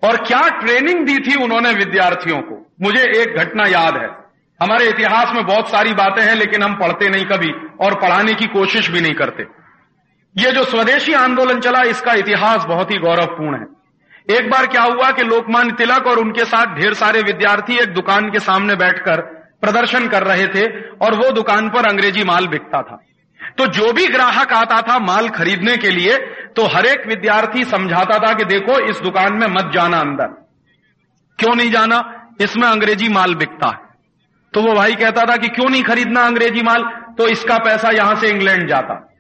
[0.08, 2.71] और क्या ट्रेनिंग दी थी उन्होंने विद्यार्थियों को?
[2.82, 4.24] मुझे एक घटना याद है।
[4.61, 7.51] हमारे इतिहास में बहुत सारी बातें हैं, लेकिन हम पढ़ते नहीं कभी
[7.85, 9.43] और पढ़ाने की कोशिश भी नहीं करते।
[10.35, 15.11] ये जो स्वदेशी आंदोलन चला, इसका इतिहास बहुत ही गौरवपूर्ण है। एक बार क्या हुआ
[15.11, 19.21] कि लोकमान्य तिलक और उनके साथ ढेर सारे विद्यार्थी एक दुकान के सामने बैठकर
[19.61, 20.65] प्रदर्शन कर रहे थे
[21.01, 22.99] और वो दुकान पर अंग्रेज़ी माल बिकता था।
[23.57, 26.17] तो जो भी ग्राहक आता था माल खरीदने के लिए
[26.55, 30.27] तो हर एक विद्यार्थी समझाता था कि देखो, इस दुकान में मत जाना अंदर।
[31.39, 31.97] क्यों नहीं जाना?
[32.41, 33.84] इसमें अंग्रेज़ी माल बिकता है।
[34.55, 36.83] तो वो भाई कहता था कि क्यों नहीं खरीदना अंग्रेज़ी माल?
[37.17, 39.13] तो इसका पैसा यहाँ से इंग्लैंड जाता।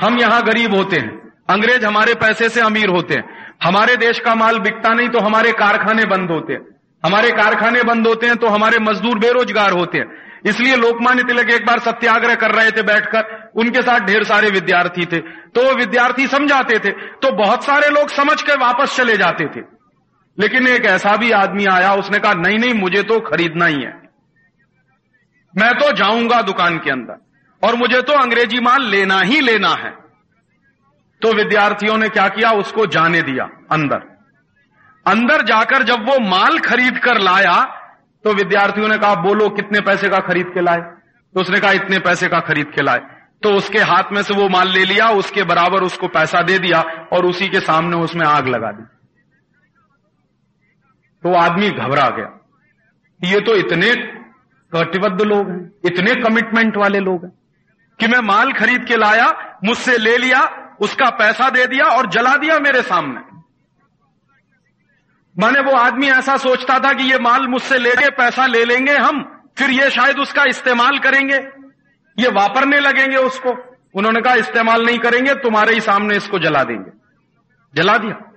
[0.00, 4.34] हम यहाँ गरीब होते हैं। अंग्रेज़ हमारे पैसे से अमीर होते हैं। हमारे देश का
[4.34, 6.60] माल बिकता नहीं तो हमारे कारखाने बंद होते हैं।
[7.04, 11.66] हमारे कारखाने बंद होते हैं तो हमारे मजदूर बेरोजगार होते हैं। इसलिए लोकमान्य तिलक एक
[11.66, 15.18] बार सत्याग्रह कर रहे थे बैठकर। उनके साथ ढेर सारे विद्यार्थी थे।
[15.54, 19.64] तो वो विद्यार्थी समझाते थे। तो बहुत सारे लोग समझ के वापस चले जाते थे।
[20.40, 24.05] लेकिन एक ऐसा भी आदमी आया, उसने कहा, नहीं नहीं, मुझे तो खरीदना ही है।
[25.56, 27.20] मैं तो जाऊँगा दुकान के अंदर
[27.62, 29.90] और मुझे तो अंग्रेज़ी माल लेना ही लेना है।
[31.22, 32.50] तो विद्यार्थियों ने क्या किया?
[32.52, 34.02] उसको जाने दिया अंदर।
[35.06, 37.62] अंदर जाकर जब वो माल खरीद कर लाया
[38.24, 40.80] तो विद्यार्थियों ने कहा, बोलो, कितने पैसे का खरीद के लाए?
[41.34, 43.00] तो उसने कहा, इतने पैसे का खरीद के लाए।
[43.42, 46.80] तो उसके हाथ में से वो माल ले लिया, उसके बराबर उसको पैसा दे दिया
[47.12, 48.82] और उसी के सामने उसमें आग लगा दी।
[51.22, 52.40] तो आदमी घबरा गया।
[53.22, 53.92] ये तो इतने
[54.74, 57.32] कटिबद्ध लोग हैं, इतने कमिटमेंट वाले लोग हैं
[58.00, 62.36] कि मैं माल खरीद के लाया, मुझसे ले लिया, उसका पैसा दे दिया और जला
[62.36, 63.36] दिया मेरे सामने।
[65.38, 68.92] माने वो आदमी ऐसा सोचता था कि ये माल मुझसे ले लेके पैसा ले लेंगे
[68.92, 71.36] हम, फिर ये शायद उसका इस्तेमाल करेंगे।
[72.18, 76.90] ये वापरने लगेंगे उसको। उन्होंने कहा, इस्तेमाल नहीं करेंगे, तुम्हारे ही सामने इसको जला देंगे।
[77.74, 78.32] जला दिया।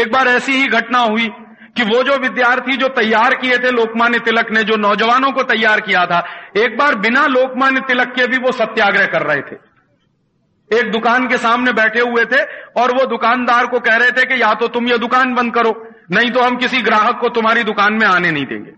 [0.00, 1.28] एक बार ऐसी ही घटना हुई
[1.76, 5.80] कि वो जो विद्यार्थी जो तैयार किए थे लोकमान्य तिलक ने, जो नौजवानों को तैयार
[5.80, 6.18] किया था,
[6.56, 9.56] एक बार बिना लोकमान्य तिलक के भी वो सत्याग्रह कर रहे थे।
[10.70, 12.42] एक दुकान के सामने बैठे हुए थे
[12.76, 15.74] और वो दुकानदार को कह रहे थे कि या तो तुम ये दुकान बंद करो,
[16.10, 18.72] नहीं तो हम किसी ग्राहक को तुम्हारी दुकान में आने नहीं देंगे।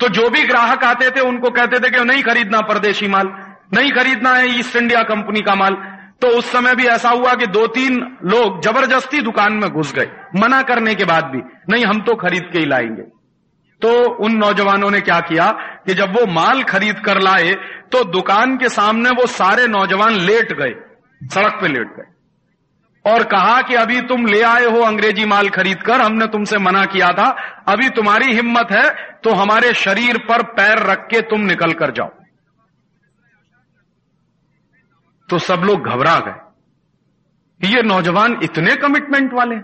[0.00, 3.28] तो जो भी ग्राहक आते थे, उनको कहते थे कि नहीं खरीदना परदेशी माल,
[3.74, 5.74] नहीं खरीदना है ईस्ट इंडिया कंपनी का माल।
[6.22, 10.08] तो उस समय भी ऐसा हुआ कि दो तीन लोग ज़बरदस्ती दुकान में घुस गए,
[10.36, 13.02] मना करने के बाद भी। नहीं, हम तो खरीद के ही लाएँगे।
[13.82, 15.50] तो उन नौजवानों ने क्या किया
[15.86, 17.50] कि जब वो माल खरीद कर लाए
[17.92, 20.74] तो दुकान के सामने वो सारे नौजवान लेट गए,
[21.24, 22.06] सड़क पे लेट गए।
[23.04, 26.84] और कहा कि अभी तुम ले आए हो अंग्रेज़ी माल खरीद कर, हमने तुमसे मना
[26.84, 27.28] किया था,
[27.68, 28.90] अभी तुम्हारी हिम्मत है
[29.24, 32.10] तो हमारे शरीर पर पैर रख के तुम निकल कर जाओ।
[35.28, 39.56] तो सब लोग घबरा गए। ये नौजवान इतने कमिटमेंट वाले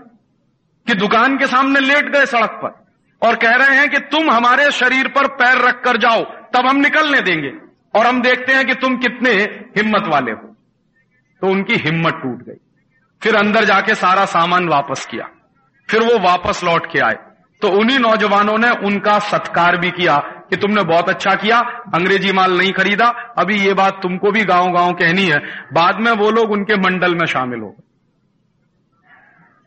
[0.87, 2.85] कि दुकान के सामने लेट गए सड़क पर
[3.27, 6.77] और कह रहे हैं कि तुम हमारे शरीर पर पैर रख कर जाओ, तब हम
[6.77, 7.51] निकलने देंगे
[7.99, 9.31] और हम देखते हैं कि तुम कितने
[9.77, 10.55] हिम्मत वाले हो।
[11.41, 12.59] तो उनकी हिम्मत टूट गई।
[13.23, 15.29] फिर अंदर जाके सारा सामान वापस किया।
[15.89, 17.15] फिर वो वापस लौट के आए।
[17.61, 21.59] तो उन्हीं नौजवानों ने उनका सत्कार भी किया कि तुमने बहुत अच्छा किया,
[21.95, 25.39] अंग्रेज़ी माल नहीं खरीदा। अभी ये बात तुमको भी गाँव गाँव कहनी है।
[25.73, 27.75] बाद में वो लोग उनके मंडल में शामिल हो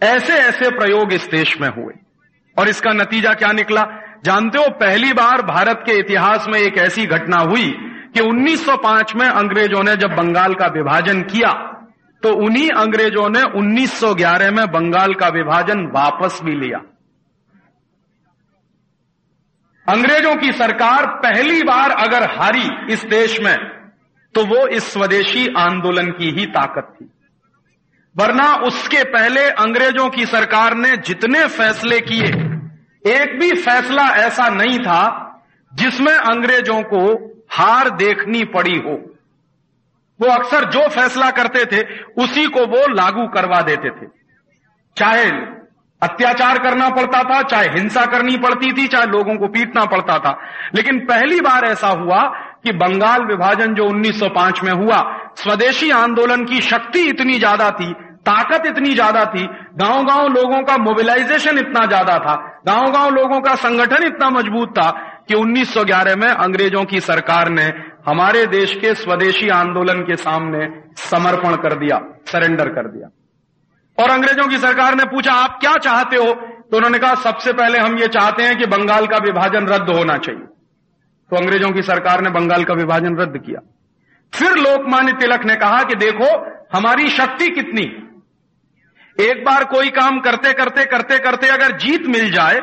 [0.01, 1.95] ऐसे ऐसे प्रयोग इस देश में हुए।
[2.57, 3.83] और इसका नतीजा क्या निकला?
[4.25, 7.71] जानते हो, पहली बार भारत के इतिहास में एक ऐसी घटना हुई
[8.15, 11.51] कि 1905 में अंग्रेज़ों ने जब बंगाल का विभाजन किया
[12.23, 16.79] तो उन्हीं अंग्रेज़ों ने 1911 में बंगाल का विभाजन वापस भी लिया।
[19.87, 23.55] अंग्रेज़ों की सरकार पहली बार अगर हारी इस देश में
[24.35, 27.11] तो वो इस स्वदेशी आंदोलन की ही ताकत थी।
[28.19, 32.29] वरना उसके पहले अंग्रेज़ों की सरकार ने जितने फैसले किए,
[33.15, 35.25] एक भी फैसला ऐसा नहीं था
[35.73, 37.03] जिसमें अंग्रेज़ों को
[37.51, 38.95] हार देखनी पड़ी हो।
[40.21, 41.83] वो अक्सर जो फैसला करते थे,
[42.23, 44.07] उसी को वो लागू करवा देते थे।
[44.97, 45.31] चाहे
[46.03, 50.39] अत्याचार करना पड़ता था, चाहे हिंसा करनी पड़ती थी, चाहे लोगों को पीटना पड़ता था।
[50.75, 52.23] लेकिन पहली बार ऐसा हुआ
[52.65, 54.99] कि बंगाल विभाजन जो 1905 में हुआ,
[55.37, 57.95] स्वदेशी आंदोलन की शक्ति इतनी ज़्यादा थी
[58.29, 62.35] ताकत इतनी ज़्यादा थी गाँव गाँव लोगों का मोबिलाइजेशन इतना ज़्यादा था
[62.67, 64.91] गाँव गाँव लोगों का संगठन इतना मज़बूत था
[65.29, 67.65] कि 1911 में अंग्रेज़ों की सरकार ने
[68.07, 73.09] हमारे देश के स्वदेशी आंदोलन के सामने समर्पण कर दिया सरेंडर कर दिया।
[73.99, 76.33] और अंग्रेज़ों की सरकार ने पूछा, आप क्या चाहते हो?
[76.71, 80.17] तो उन्होंने कहा, सबसे पहले हम ये चाहते हैं कि बंगाल का विभाजन रद्द होना
[80.17, 80.45] चाहिए।
[81.31, 83.61] तो अंग्रेज़ों की सरकार ने बंगाल का विभाजन रद्द किया।
[84.33, 86.29] फिर लोकमान्य तिलक ने कहा कि देखो,
[86.77, 87.83] हमारी शक्ति कितनी
[89.21, 92.61] एक बार कोई काम करते करते करते करते अगर जीत मिल जाए,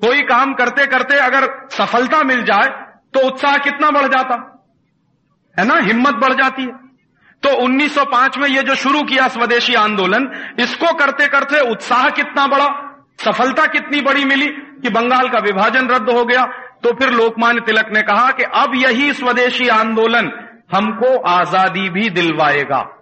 [0.00, 2.68] कोई काम करते करते अगर सफलता मिल जाए
[3.14, 4.34] तो उत्साह कितना बढ़ जाता?
[5.58, 5.78] है ना?
[5.78, 6.86] हिम्मत बढ़ जाती है।
[7.42, 12.66] तो 1905 में ये जो शुरू किया स्वदेशी आंदोलन, इसको करते करते उत्साह कितना बड़ा
[13.20, 16.42] सफलता कितनी बड़ी मिली कि बंगाल का विभाजन रद्द हो गया।
[16.82, 20.30] तो फिर लोकमान्य तिलक ने कहा कि अब यही स्वदेशी आंदोलन
[20.74, 22.95] हमको आज़ादी भी दिलवाएगा।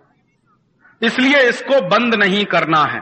[1.02, 3.00] इसलिए इसको बंद नहीं करना है।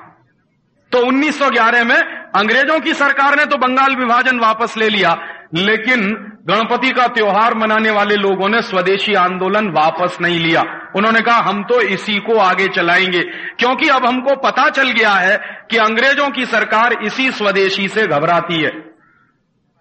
[0.92, 1.96] तो 1911 में
[2.36, 5.16] अंग्रेज़ों की सरकार ने तो बंगाल विभाजन वापस ले लिया,
[5.54, 10.62] लेकिन गणपति का त्योहार मनाने वाले लोगों ने स्वदेशी आंदोलन वापस नहीं लिया।
[10.96, 13.22] उन्होंने कहा, हम तो इसी को आगे चलाएँगे।
[13.58, 18.62] क्योंकि अब हमको पता चल गया है कि अंग्रेज़ों की सरकार इसी स्वदेशी से घबराती
[18.62, 18.70] है।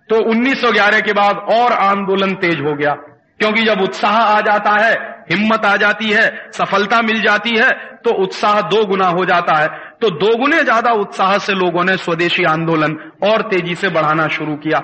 [0.10, 2.92] तो 1911 के बाद और आंदोलन तेज हो गया,
[3.40, 7.70] क्योंकि जब उत्साह आ जाता है हिम्मत आ जाती है, सफलता मिल जाती है
[8.02, 9.68] तो उत्साह दो गुना हो जाता है।
[10.02, 14.82] तो दोगुने ज़्यादा उत्साह से लोगों ने स्वदेशी आंदोलन और तेज़ी से बढ़ाना शुरू किया।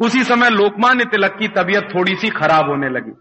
[0.00, 3.12] उसी समय लोकमान्य तिलक की तबीयत थोड़ी सी खराब होने लगी।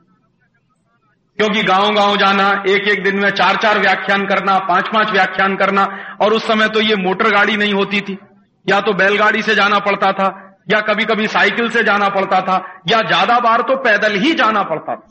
[1.39, 5.56] क्योंकि गाँव गाँव जाना एक एक दिन में चार चार व्याख्यान करना पाँच पाँच व्याख्यान
[5.56, 5.84] करना,
[6.21, 8.17] और उस समय तो ये मोटर गाड़ी नहीं होती थी।
[8.65, 10.27] या तो बैलगाड़ी से जाना पड़ता था,
[10.69, 14.63] या कभी कभी साइकिल से जाना पड़ता था, या ज़्यादा बार तो पैदल ही जाना
[14.63, 15.08] पड़ता था।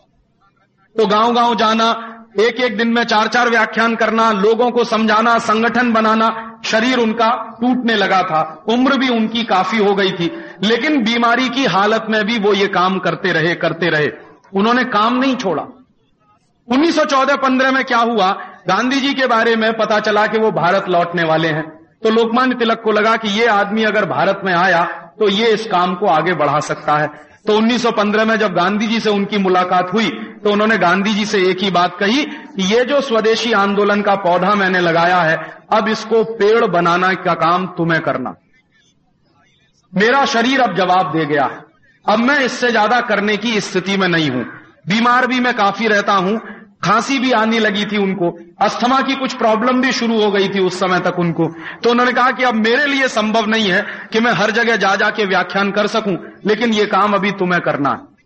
[0.99, 5.39] तो गाँव गाँव जाना एक एक दिन में चार चार व्याख्यान करना, लोगों को समझाना,
[5.39, 7.29] संगठन बनाना, शरीर उनका
[7.61, 10.31] टूटने लगा था, उम्र भी उनकी काफ़ी हो गई थी।
[10.63, 14.11] लेकिन बीमारी की हालत में भी वो ये काम करते रहे करते रहे।
[14.55, 15.63] उन्होंने काम नहीं छोड़ा।
[16.69, 18.31] 1914-15 में क्या हुआ?
[18.69, 21.69] गांधी जी के बारे में पता चला कि वो भारत लौटने वाले हैं।
[22.03, 24.85] तो लोकमान्य तिलक को लगा कि ये आदमी अगर भारत में आया
[25.19, 27.09] तो ये इस काम को आगे बढ़ा सकता है।
[27.47, 30.09] तो 1915 में जब गांधी जी से उनकी मुलाकात हुई
[30.45, 34.15] तो उन्होंने गांधी जी से एक ही बात कही कि ये जो स्वदेशी आंदोलन का
[34.17, 35.37] पौधा मैंने लगाया है,
[35.73, 38.35] अब इसको पेड़ बनाना का काम तुम्हें करना।
[39.93, 41.45] मेरा शरीर अब जवाब दे गया।
[42.05, 44.45] अब मैं इससे ज़्यादा करने की स्थिति में नहीं हूँ।
[44.89, 46.39] बीमार भी मैं काफ़ी रहता हूँ
[46.87, 50.61] खांसी भी आने लगी थी उनको। अस्थमा की कुछ प्रॉब्लम भी शुरू हो गई थी
[50.61, 51.47] उस समय तक उनको।
[51.83, 54.97] तो उन्होंने कहा कि अब मेरे लिए संभव नहीं है कि मैं हर जगह जा
[54.97, 58.17] जाके व्याख्यान कर सकूँ, लेकिन ये काम अभी तुम्हें करना है।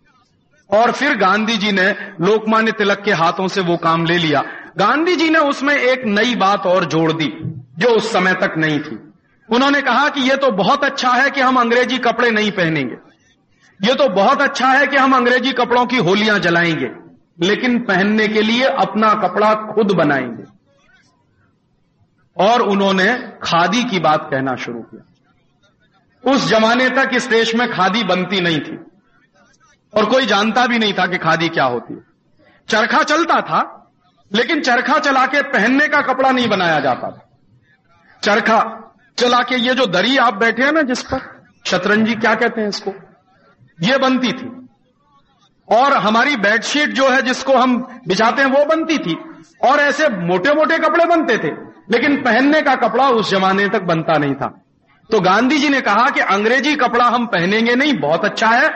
[0.79, 4.43] और फिर गांधी जी ने लोकमान्य तिलक के हाथों से वो काम ले लिया।
[4.77, 7.33] गांधी जी ने उसमें एक नई बात और जोड़ दी,
[7.79, 9.13] जो उस समय तक नहीं थी।
[9.49, 12.95] उन्होंने कहा कि यह तो बहुत अच्छा है कि हम अंग्रेज़ी कपड़े नहीं पहनेंगे।
[13.87, 17.00] ये तो बहुत अच्छा है कि हम अंग्रेज़ी कपड़ों की होलियाँ जलाएँगे।
[17.39, 20.43] लेकिन पहनने के लिए अपना कपड़ा खुद बनाएँगे।
[22.37, 25.05] और उन्होंने खादी की बात कहना शुरू किया।
[26.31, 28.79] उस जमाने तक इस देश में खादी बनती नहीं थी।
[29.97, 31.99] और कोई जानता भी नहीं था कि खादी क्या होती है।
[32.67, 33.91] चरखा चलता था,
[34.33, 37.29] लेकिन चरखा चला के पहनने का कपड़ा नहीं बनाया जाता था।
[38.23, 38.77] चरखा
[39.17, 42.69] चला के ये जो दरी आप बैठे हैं ना जिस पर, शतरंजी क्या कहते हैं
[42.69, 42.93] इसको?
[43.81, 44.60] ये बनती थी।
[45.71, 49.17] और हमारी बेडशीट जो है जिसको हम बिछाते हैं, वो बनती थी।
[49.61, 51.51] और ऐसे मोटे मोटे कपड़े बनते थे,
[51.91, 54.61] लेकिन पहनने का कपड़ा उस जमाने तक बनता नहीं था।
[55.09, 58.69] तो गांधी जी ने कहा कि अंग्रेज़ी कपड़ा हम पहनेंगे नहीं, बहुत अच्छा है।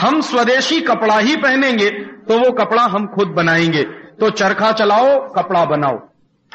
[0.00, 1.90] हम स्वदेशी कपड़ा ही पहनेंगे
[2.28, 3.82] तो वो कपड़ा हम खुद बनाएँगे।
[4.20, 6.08] तो चरखा चलाओ, कपड़ा बनाओ,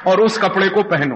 [0.07, 1.15] और उस कपड़े को पहनो।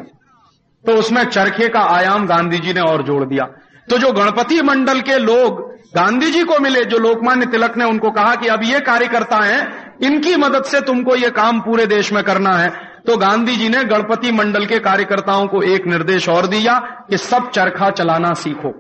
[0.86, 3.46] तो उसमें चरखे का आयाम गांधी जी ने और जोड़ दिया।
[3.90, 8.10] तो जो गणपति मंडल के लोग गांधी जी को मिले, जो लोकमान्य तिलक ने उनको
[8.12, 12.24] कहा कि अब ये कार्यकर्ता हैं, इनकी मदद से तुमको ये काम पूरे देश में
[12.24, 12.70] करना है।
[13.08, 16.78] तो गांधी जी ने गणपति मंडल के कार्यकर्ताओं को एक निर्देश और दिया
[17.10, 18.74] कि सब चरखा चलाना सीखो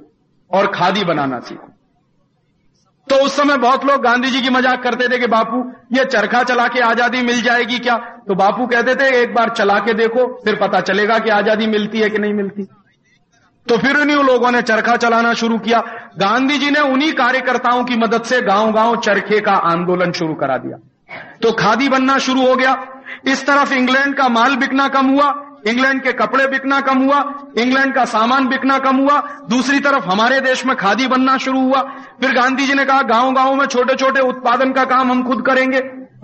[0.51, 1.73] और खादी बनाना सीखो।
[3.07, 6.43] तो उस समय बहुत लोग गांधी जी की मज़ाक करते थे कि बापू, ये चरखा
[6.43, 7.97] चला के आज़ादी मिल जाएगी क्या?
[8.27, 11.99] तो बापू कहते थे, एक बार चला के देखो, फिर पता चलेगा कि आज़ादी मिलती
[11.99, 12.67] है कि नहीं मिलती।
[13.69, 15.79] तो फिर उन्हीं लोगों ने चरखा चलाना शुरू किया।
[16.17, 20.57] गांधी जी ने उन्हीं कार्यकर्ताओं की मदद से गाँव गाँव चरखे का आंदोलन शुरू करा
[20.57, 20.77] दिया।
[21.41, 22.87] तो खादी बनना शुरू हो गया।
[23.25, 27.19] इस तरफ़ इंग्लैंड का माल बिकना कम हुआ। इंग्लैंड के कपड़े बिकना कम हुआ,
[27.57, 31.81] इंग्लैंड का सामान बिकना कम हुआ, दूसरी तरफ़ हमारे देश में खादी बनना शुरू हुआ।
[32.21, 35.45] फिर गांधी जी ने कहा गाँव गाँव में छोटे छोटे उत्पादन का काम हम खुद
[35.45, 35.77] करेंगे,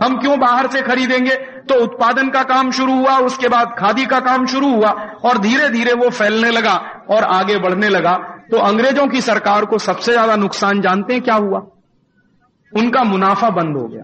[0.03, 1.35] हम क्यों बाहर से खरीदेंगे?
[1.63, 4.89] तो उत्पादन का काम शुरू हुआ, उसके बाद खादी का काम शुरू हुआ,
[5.23, 6.73] और धीरे धीरे वो फैलने लगा
[7.09, 8.13] और आगे बढ़ने लगा।
[8.51, 11.59] तो अंग्रेज़ों की सरकार को सबसे ज़्यादा नुकसान जानते हैं क्या हुआ?
[12.73, 14.03] उनका मुनाफा बंद हो गया।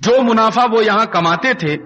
[0.00, 1.76] जो मुनाफा वो यहाँ कमाते थे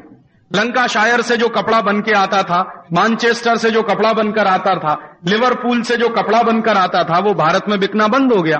[0.50, 4.74] लंका शायर से जो कपड़ा बन के आता था, मानचेस्टर से जो कपड़ा बनकर आता
[4.74, 4.94] था,
[5.28, 8.58] लिवरपूल से जो कपड़ा बनकर आता था, वो भारत में बिकना बंद हो गया।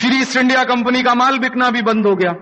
[0.00, 2.32] फिर ईस्ट इंडिया कंपनी का माल बिकना भी बंद हो गया।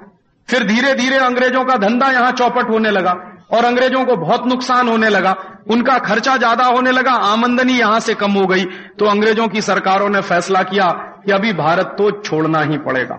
[0.49, 3.11] फिर धीरे धीरे अंग्रेज़ों का धंधा यहाँ चौपट होने लगा
[3.53, 5.35] और अंग्रेज़ों को बहुत नुकसान होने लगा।
[5.71, 8.65] उनका खर्चा ज़्यादा होने लगा, आमंदनी यहाँ से कम हो गई।
[8.99, 10.91] तो अंग्रेज़ों की सरकारों ने फैसला किया
[11.27, 13.19] कि अभी भारत तो छोड़ना ही पड़ेगा।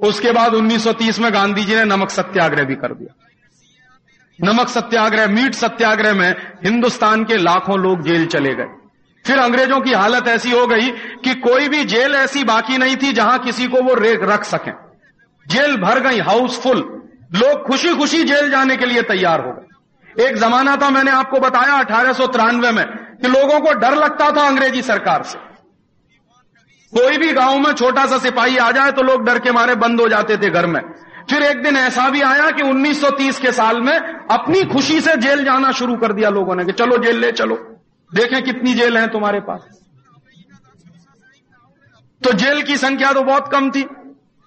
[0.00, 3.14] उसके बाद 1930 में गांधी जी ने नमक सत्याग्रह भी कर दिया।
[4.38, 8.66] नमक सत्याग्रह, मीट सत्याग्रह में हिंदुस्तान के लाखों लोग जेल चले गए।
[9.24, 10.90] फिर अंग्रेज़ों की हालत ऐसी हो गई
[11.24, 13.94] कि कोई भी जेल ऐसी बाकी नहीं थी जहाँ किसी को वो
[14.26, 14.72] रख सकें।
[15.46, 16.78] जेल भर गई, हाउसफुल।
[17.34, 21.38] लोग खुशी खुशी जेल जाने के लिए तैयार हो गए। एक जमाना था, मैंने आपको
[21.38, 25.38] बताया अठारह सौ तिरानवे में, कि लोगों को डर लगता था अंग्रेज़ी सरकार से।
[26.92, 30.00] कोई भी गाँव में छोटा सा सिपाही आ जाए तो लोग डर के मारे बंद
[30.00, 30.80] हो जाते थे घर में।
[31.30, 33.98] फिर एक दिन ऐसा भी आया कि 1930 के साल में
[34.30, 37.76] अपनी खुशी से जेल जाना शुरू कर दिया लोगों ने कि चलो जेल ले, चलो।
[38.14, 39.80] देखें कितनी जेल है तुम्हारे पास।
[42.22, 43.82] तो जेल की संख्या तो बहुत कम थी।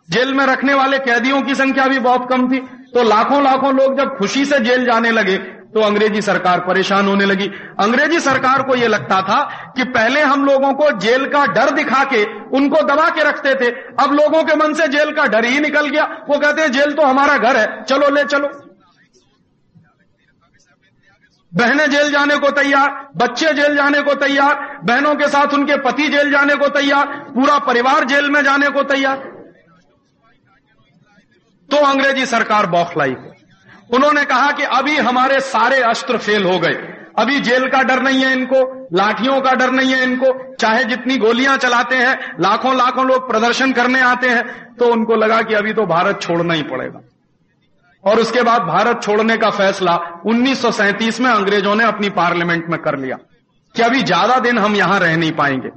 [0.10, 2.58] जेल में रखने वाले कैदियों की संख्या भी बहुत कम थी।
[2.94, 7.26] तो लाखों लाखों लोग जब खुशी से जेल जाने लगे तो अंग्रेज़ी सरकार परेशान होने
[7.26, 7.48] लगी।
[7.80, 12.04] अंग्रेज़ी सरकार को यह लगता था कि पहले हम लोगों को जेल का डर दिखा
[12.04, 13.72] के उनको दबा के रखते थे।
[14.04, 16.94] अब लोगों के मन से जेल का डर ही निकल गया। वो कहते हैं, जेल
[16.94, 18.50] तो हमारा घर है। चलो, ले चलो।
[21.54, 26.08] बहनें जेल जाने को तैयार, बच्चे जेल जाने को तैयार, बहनों के साथ उनके पति
[26.08, 29.18] जेल जाने को तैयार, पूरा परिवार जेल में जाने को तैयार।
[31.70, 33.16] तो अंग्रेज़ी सरकार बौखलाई।
[33.90, 36.74] उन्होंने कहा कि अभी हमारे सारे अस्त्र फेल हो गए।
[37.20, 38.60] अभी जेल का डर नहीं है इनको,
[38.94, 43.72] लाठियों का डर नहीं है इनको। चाहे जितनी गोलियाँ चलाते हैं लाखों लाखों लोग प्रदर्शन
[43.74, 47.02] करने आते हैं तो उनको लगा कि अभी तो भारत छोड़ना ही पड़ेगा।
[48.04, 52.98] और उसके बाद भारत छोड़ने का फैसला 1937 में अंग्रेज़ों ने अपनी पार्लियामेंट में कर
[53.00, 53.18] लिया
[53.76, 55.70] कि अभी ज़्यादा दिन हम यहाँ रह नहीं पाएँगे।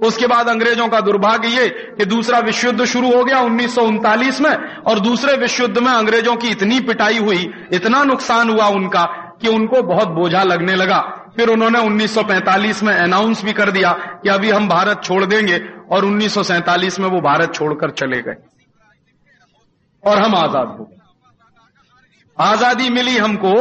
[0.00, 3.82] उसके बाद अंग्रेज़ों का दुर्भाग्य ये कि दूसरा विश्व युद्ध शुरू हो गया उन्नीस सौ
[3.82, 8.66] उनतालीस में, और दूसरे विश्व युद्ध में अंग्रेज़ों की इतनी पिटाई हुई, इतना नुकसान हुआ
[8.66, 9.04] उनका,
[9.42, 11.00] कि उनको बहुत बोझा लगने लगा।
[11.36, 13.92] फिर उन्होंने 1945 में अनाउंस भी कर दिया
[14.22, 15.58] कि अभी हम भारत छोड़ देंगे,
[15.90, 18.36] और उन्नीस सौ सैंतालीस में वो भारत छोड़कर चले गए।
[20.04, 20.90] और हम आज़ाद हो
[22.38, 23.52] आज़ादी मिली हमको,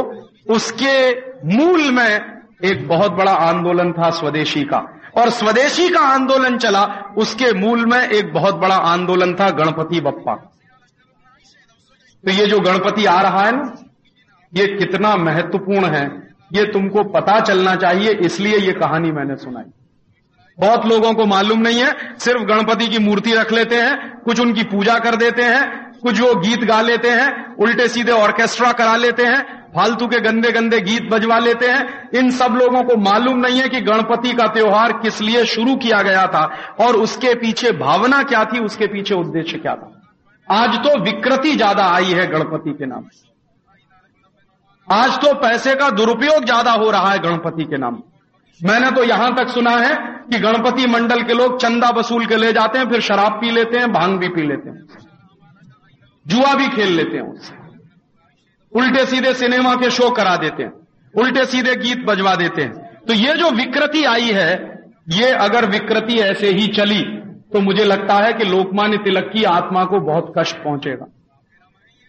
[0.50, 1.10] उसके
[1.48, 4.80] मूल में एक बहुत बड़ा आंदोलन था स्वदेशी का।
[5.18, 10.36] और स्वदेशी का आंदोलन चला, उसके मूल में एक बहुत बड़ा आंदोलन था गणपति बप्पा।
[12.24, 13.74] तो ये जो गणपति आ रहा है ना,
[14.54, 16.06] ये कितना महत्वपूर्ण है,
[16.54, 19.72] ये तुमको पता चलना चाहिए, इसलिए ये कहानी मैंने सुनाई।
[20.60, 24.64] बहुत लोगों को मालूम नहीं है, सिर्फ़ गणपति की मूर्ति रख लेते हैं, कुछ उनकी
[24.64, 29.26] पूजा कर देते हैं, कुछ वो गीत गा लेते हैं, उल्टे सीधे ऑर्केस्ट्रा करा लेते
[29.26, 33.60] हैं फालतू के गंदे गंदे गीत बजवा लेते हैं। इन सब लोगों को मालूम नहीं
[33.62, 36.44] है कि गणपति का त्योहार किस लिए शुरू किया गया था
[36.80, 39.94] और उसके पीछे भावना क्या थी, उसके पीछे उद्देश्य क्या था।
[40.48, 43.06] आज तो विकृति ज़्यादा आई है गणपति के नाम
[44.88, 48.02] आज तो पैसे का दुरुपयोग ज़्यादा हो रहा है गणपति के नाम।
[48.62, 49.96] मैंने तो यहाँ तक सुना है
[50.32, 53.78] कि गणपति मंडल के लोग चंदा वसूल के ले जाते हैं, फिर शराब पी लेते
[53.78, 54.86] हैं, भाँग भी पी लेते हैं।
[56.26, 57.56] जुआ भी खेल लेते हैं उससे।
[58.78, 60.72] उल्टे सीधे सिनेमा के शो करा देते हैं,
[61.14, 64.52] उल्टे सीधे गीत बजवा देते हैं। तो ये जो विकृति आई है,
[65.10, 67.02] ये अगर विकृति ऐसे ही चली
[67.54, 71.06] तो मुझे लगता है कि लोकमान्य तिलक की आत्मा को बहुत कष्ट पहुंचेगा।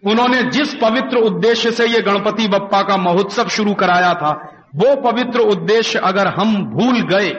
[0.02, 4.32] उन्होंने जिस पवित्र उद्देश्य से ये गणपति बप्पा का महोत्सव शुरू कराया था,
[4.76, 7.30] वो पवित्र उद्देश्य अगर हम भूल गए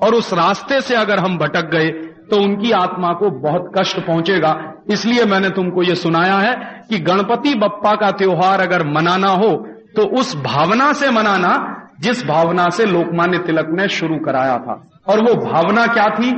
[0.00, 1.90] और उस रास्ते से अगर हम भटक गए
[2.30, 4.52] तो उनकी आत्मा को बहुत कष्ट पहुंचेगा।
[4.90, 6.54] इसलिए मैंने तुमको ये सुनाया है
[6.90, 9.50] कि गणपति बप्पा का त्योहार अगर मनाना हो
[9.96, 11.52] तो उस भावना से मनाना
[12.00, 14.74] जिस भावना से लोकमान्य तिलक ने शुरू कराया था।
[15.08, 16.30] और वो भावना क्या थी?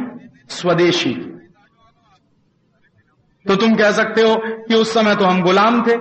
[0.51, 1.13] स्वदेशी
[3.47, 4.35] तो तुम कह सकते हो
[4.69, 5.95] कि उस समय तो हम गुलाम थे,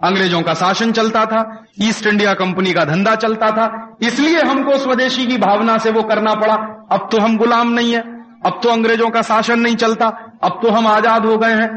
[0.00, 1.40] अंग्रेज़ों का शासन चलता था,
[1.82, 6.34] ईस्ट इंडिया कंपनी का धंधा चलता था, इसलिए हमको स्वदेशी की भावना से वो करना
[6.34, 6.54] पड़ा।
[6.92, 8.00] अब तो हम गुलाम नहीं है,
[8.46, 10.06] अब तो अंग्रेज़ों का शासन नहीं चलता,
[10.42, 11.68] अब तो हम आज़ाद हो गए हैं।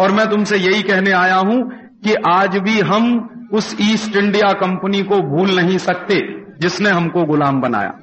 [0.00, 1.70] और मैं तुमसे यही कहने आया हूँ
[2.04, 7.60] कि आज भी हम उस ईस्ट इंडिया कंपनी को भूल नहीं सकते, जिसने हमको गुलाम
[7.60, 7.94] बनाया।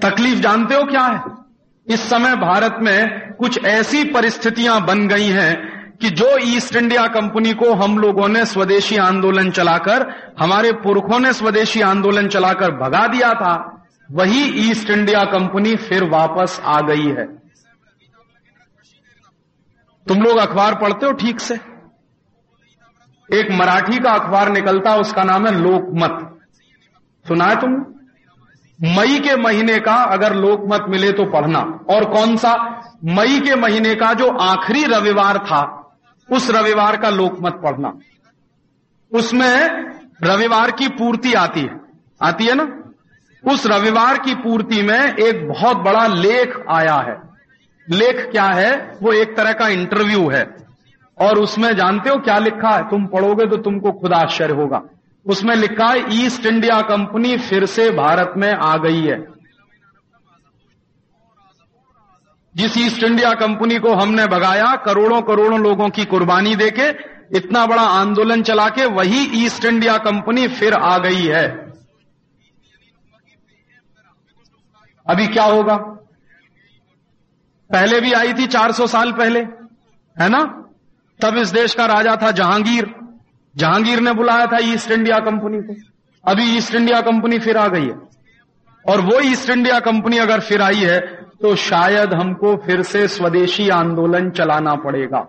[0.00, 1.22] तकलीफ़ जानते हो क्या है?
[1.94, 7.52] इस समय भारत में कुछ ऐसी परिस्थितियाँ बन गई हैं कि जो ईस्ट इंडिया कंपनी
[7.52, 13.32] को हम लोगों ने स्वदेशी आंदोलन चलाकर, हमारे पुरखों ने स्वदेशी आंदोलन चलाकर भगा दिया
[13.32, 17.43] था, वही ईस्ट इंडिया कंपनी फिर वापस आ गई है।
[20.08, 21.54] तुम लोग अखबार पढ़ते हो ठीक से?
[23.32, 26.38] एक मराठी का अखबार निकलता उसका नाम है लोकमत।
[27.28, 27.72] सुना है तुम
[28.82, 31.58] मई के महीने का अगर लोकमत मिले तो पढ़ना।
[31.90, 32.80] और कौन सा?
[33.04, 35.90] मई के महीने का जो आखिरी रविवार था,
[36.32, 37.98] उस रविवार का लोकमत पढ़ना।
[39.12, 39.70] उसमें
[40.22, 41.80] रविवार की पूर्ति आती है।
[42.22, 42.78] आती है ना?
[43.52, 47.33] उस रविवार की पूर्ति में एक बहुत बड़ा लेख आया है।
[47.90, 48.98] लेख क्या है?
[49.02, 50.56] वो एक तरह का इंटरव्यू है।
[51.18, 52.90] और उसमें जानते हो क्या लिखा है?
[52.90, 54.82] तुम पढ़ोगे तो तुमको खुद आश्चर्य होगा।
[55.26, 59.26] उसमें लिखा है, ईस्ट इंडिया कंपनी फिर से भारत में आ गई है।
[62.56, 67.82] जिस ईस्ट इंडिया कंपनी को हमने भगाया, करोड़ों करोड़ों लोगों की कुर्बानी देके, इतना बड़ा
[67.82, 71.72] आंदोलन चला के वही ईस्ट इंडिया कंपनी फिर आ गई है।
[75.10, 76.03] अभी क्या होगा?
[77.70, 79.40] पहले भी आई थी 400 साल पहले,
[80.16, 80.42] है ना?
[81.20, 82.94] तब इस देश का राजा था जहांगीर।
[83.54, 85.74] जहांगीर ने बुलाया था ईस्ट इंडिया कंपनी को।
[86.24, 87.96] अभी ईस्ट इंडिया कंपनी फिर आ गई है।
[88.84, 91.00] और वो ईस्ट इंडिया कंपनी अगर फिर आई है
[91.42, 95.26] तो शायद हमको फिर से स्वदेशी आंदोलन चलाना पड़ेगा।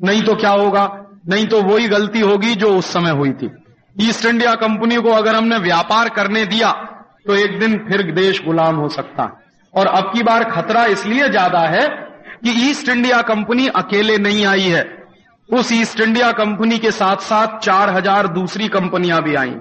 [0.00, 0.84] नहीं तो क्या होगा?
[1.28, 3.50] नहीं तो वही गलती होगी जो उस समय हुई थी।
[3.96, 6.70] ईस्ट इंडिया कंपनी को अगर हमने व्यापार करने दिया
[7.26, 9.45] तो एक दिन फिर देश गुलाम हो सकता है।
[9.76, 11.86] और अब की बार खतरा इसलिए ज़्यादा है
[12.44, 14.84] कि ईस्ट इंडिया कंपनी अकेले नहीं आई है।
[15.48, 19.54] उस ईस्ट इंडिया कंपनी के साथ साथ चार हज़ार दूसरी कंपनियाँ भी आई।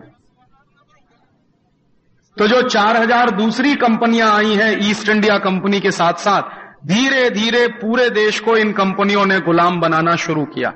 [2.38, 6.56] तो जो चार हज़ार दूसरी कंपनियाँ आई हैं ईस्ट इंडिया कंपनी के साथ साथ
[6.88, 10.74] धीरे धीरे पूरे देश को इन कंपनियों ने गुलाम बनाना शुरू किया।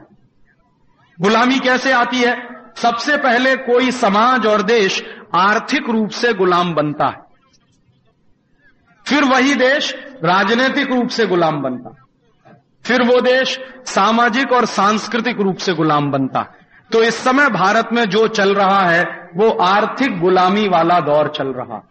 [1.17, 2.35] गुलामी कैसे आती है?
[2.77, 5.03] सबसे पहले कोई समाज और देश
[5.35, 7.28] आर्थिक रूप से गुलाम बनता है।
[9.09, 9.93] फिर वही देश
[10.23, 11.95] राजनीतिक रूप से गुलाम बनता।
[12.85, 16.45] फिर वो देश सामाजिक और सांस्कृतिक रूप से गुलाम बनता।
[16.91, 19.03] तो इस समय भारत में जो चल रहा है,
[19.35, 21.81] वो आर्थिक गुलामी वाला दौर चल रहा।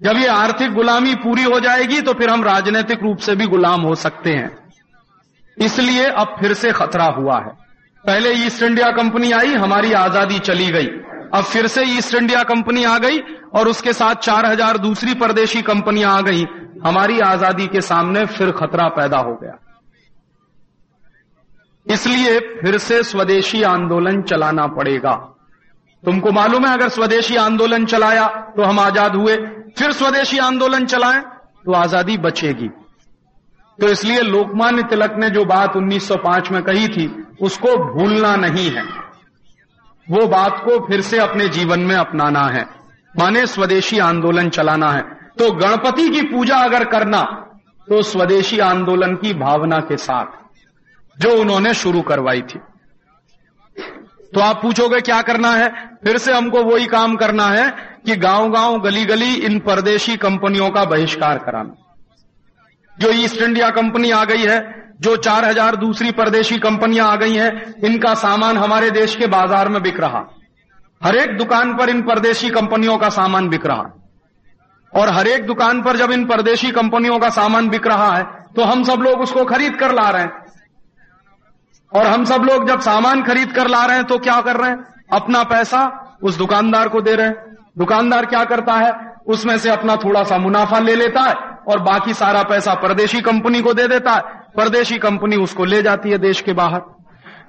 [0.00, 3.80] जब ये आर्थिक गुलामी पूरी हो जाएगी तो फिर हम राजनीतिक रूप से भी गुलाम
[3.80, 4.50] हो सकते हैं।
[5.58, 7.52] इसलिए अब फिर से खतरा हुआ है।
[8.04, 10.88] पहले ईस्ट इंडिया कंपनी आई, हमारी आज़ादी चली गई।
[11.32, 13.18] अब फिर से ईस्ट इंडिया कंपनी आ गई
[13.54, 16.44] और उसके साथ चार हज़ार दूसरी परदेशी कंपनियाँ आ गई।
[16.84, 19.58] हमारी आज़ादी के सामने फिर खतरा पैदा हो गया।
[21.86, 25.14] इसलिए फिर से स्वदेशी आंदोलन चलाना पड़ेगा।
[26.04, 28.26] तुमको मालूम है, अगर स्वदेशी आंदोलन चलाया
[28.56, 29.36] तो हम आज़ाद हुए।
[29.78, 31.20] फिर स्वदेशी आंदोलन चलाएँ
[31.64, 32.68] तो आज़ादी बचेगी।
[33.78, 37.06] तो इसलिए लोकमान्य तिलक ने जो बात 1905 में कही थी,
[37.40, 38.84] उसको भूलना नहीं है।
[40.06, 42.66] वो बात को फिर से अपने जीवन में अपनाना है।
[43.18, 45.02] माने स्वदेशी आंदोलन चलाना है।
[45.38, 47.20] तो गणपति की पूजा अगर करना
[47.88, 50.26] तो स्वदेशी आंदोलन की भावना के साथ,
[51.18, 52.58] जो उन्होंने शुरू करवाई थी।
[54.34, 55.68] तो आप पूछोगे, क्या करना है?
[56.04, 57.70] फिर से हमको वही काम करना है
[58.06, 61.74] कि गाँव गाँव गली गली इन परदेशी कंपनियों का बहिष्कार कराना।
[62.96, 64.60] जो ईस्ट इंडिया कंपनी आ गई है,
[65.00, 69.68] जो चार हज़ार दूसरी परदेशी कंपनियाँ आ गई हैं, इनका सामान हमारे देश के बाज़ार
[69.68, 70.24] में बिक रहा।
[71.02, 73.90] हर एक दुकान पर इन परदेशी कंपनियों का सामान बिक रहा।
[74.92, 78.24] और हर एक दुकान पर जब इन परदेशी कंपनियों का सामान बिक रहा है
[78.56, 80.32] तो हम सब लोग उसको खरीद कर ला रहे हैं।
[81.92, 84.70] और हम सब लोग जब सामान खरीद कर ला रहे हैं तो क्या कर रहे
[84.70, 84.84] हैं?
[85.12, 85.80] अपना पैसा
[86.22, 88.92] उस दुकानदार को दे रहे हैं। दुकानदार क्या करता है?
[89.26, 91.34] उसमें से अपना थोड़ा सा मुनाफा ले लेता है।
[91.68, 96.10] और बाकी सारा पैसा परदेशी कंपनी को दे देता है। परदेशी कंपनी उसको ले जाती
[96.10, 96.80] है देश के बाहर।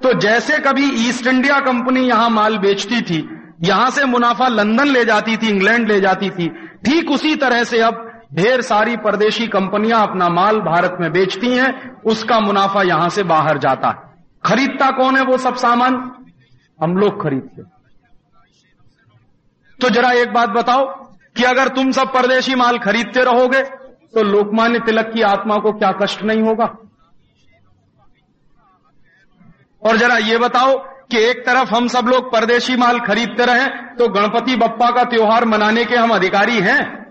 [0.03, 3.27] तो जैसे कभी ईस्ट इंडिया कंपनी यहाँ माल बेचती थी,
[3.63, 6.47] यहाँ से मुनाफा लंदन ले जाती थी, इंग्लैंड ले जाती थी,
[6.85, 12.01] ठीक उसी तरह से अब ढेर सारी परदेशी कंपनियाँ अपना माल भारत में बेचती हैं,
[12.03, 14.11] उसका मुनाफा यहाँ से बाहर जाता है।
[14.43, 15.93] खरीदता कौन है वो सब सामान?
[16.79, 17.61] हम लोग खरीदते
[19.79, 20.85] तो जरा एक बात बताओ
[21.35, 23.61] कि अगर तुम सब परदेशी माल खरीदते रहोगे
[24.13, 26.65] तो लोकमान्य तिलक की आत्मा को क्या कष्ट नहीं होगा?
[29.83, 30.77] और जरा ये बताओ
[31.11, 35.45] कि एक तरफ़ हम सब लोग परदेशी माल खरीदते रहे तो गणपति बप्पा का त्योहार
[35.45, 37.03] मनाने के हम अधिकारी हैं?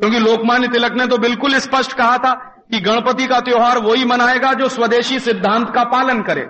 [0.00, 2.34] क्योंकि लोकमान्य तिलक ने तो बिल्कुल स्पष्ट कहा था
[2.70, 6.42] कि गणपति का त्योहार वही मनाएगा जो स्वदेशी सिद्धांत का पालन करे।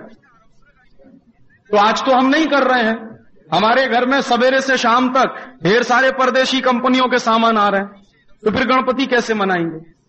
[1.71, 3.08] तो आज तो हम नहीं कर रहे हैं।
[3.53, 7.81] हमारे घर में सवेरे से शाम तक ढेर सारे परदेशी कंपनियों के सामान आ रहे
[7.81, 7.89] हैं।
[8.45, 9.99] तो फिर गणपति कैसे मनाएँगे?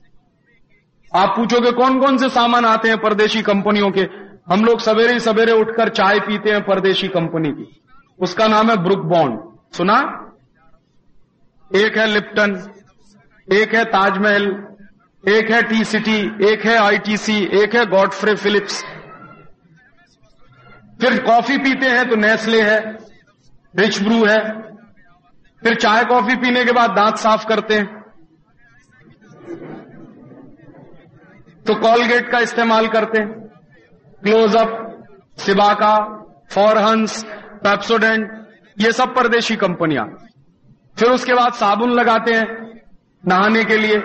[1.18, 4.00] आप पूछोगे कौन कौन से सामान आते हैं परदेशी कंपनियों के?
[4.52, 7.82] हम लोग सवेरे ही सवेरे उठकर चाय पीते हैं परदेशी कंपनी की।
[8.20, 9.40] उसका नाम है ब्रुक बॉन्ड
[9.74, 10.26] सुना?
[11.76, 12.72] एक है लिप्टन,
[13.52, 14.64] एक है ताजमहल,
[15.28, 18.84] एक है टी सिटी, एक है आईटीसी, एक है गॉडफ्रे फिलिप्स।
[21.00, 23.09] फिर कॉफ़ी पीते हैं तो नेस्ले है।
[23.78, 24.40] रिच ब्रू है।
[25.62, 28.00] फिर चाय कॉफ़ी पीने के बाद दांत साफ़ करते हैं।
[31.66, 33.28] तो कॉलगेट का इस्तेमाल करते हैं।
[34.22, 35.04] क्लोजअप
[35.38, 35.96] सिबाका
[36.50, 37.24] फॉरहंस
[37.64, 38.48] पेप्सोडेंट
[38.78, 40.06] ये सब परदेशी कंपनियाँ।
[40.98, 42.80] फिर उसके बाद साबुन लगाते हैं
[43.26, 43.98] नहाने के लिए।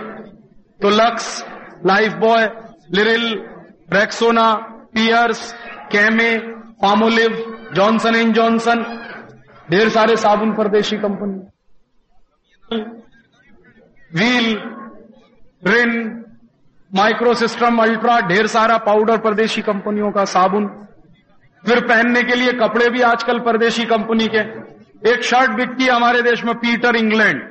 [0.82, 1.45] तो Lux
[2.13, 2.47] Lifebuoy
[2.91, 3.34] Liril
[3.93, 4.53] Rexona
[4.93, 5.53] Pears
[5.91, 6.38] Camay
[6.82, 7.32] Palmolive
[7.74, 8.84] Johnson and Johnson
[9.72, 11.39] ढेर सारे साबुन परदेशी company.
[14.11, 14.55] Wheel
[15.63, 15.93] Rin
[16.91, 20.68] Microsystem Ultra ढेर सारा पाउडर परदेशी कंपनियों का साबुन।
[21.63, 24.43] फिर पहनने के लिए कपड़े भी आजकल परदेशी कंपनी के।
[25.11, 27.41] एक शर्ट बिकती है हमारे देश में पीटर इंग्लैंड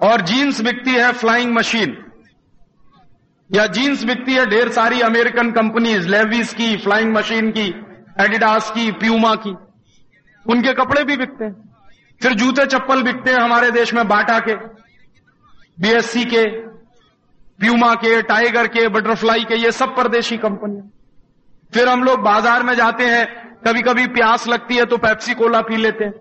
[0.00, 1.96] और जीन्स बिकती है फ्लाइंग मशीन
[3.50, 7.68] या जीन्स बिकती है ढेर सारी अमेरिकन कंपनीज़ लेविस की फ्लाइंग मशीन की।
[8.16, 9.54] एडिडास की प्यूमा की।
[10.46, 11.54] उनके कपड़े भी बिकते हैं।
[12.20, 14.54] फिर जूते चप्पल बिकते हैं हमारे देश में बाटा के
[15.78, 16.44] बीएससी के
[17.58, 20.90] प्यूमा के टाइगर के बटरफ्लाई के, ये सब परदेशी कंपनियाँ।
[21.72, 23.26] फिर हम लोग बाज़ार में जाते हैं
[23.66, 26.12] कभी कभी प्यास लगती है तो पेप्सी कोला पी लेते हैं।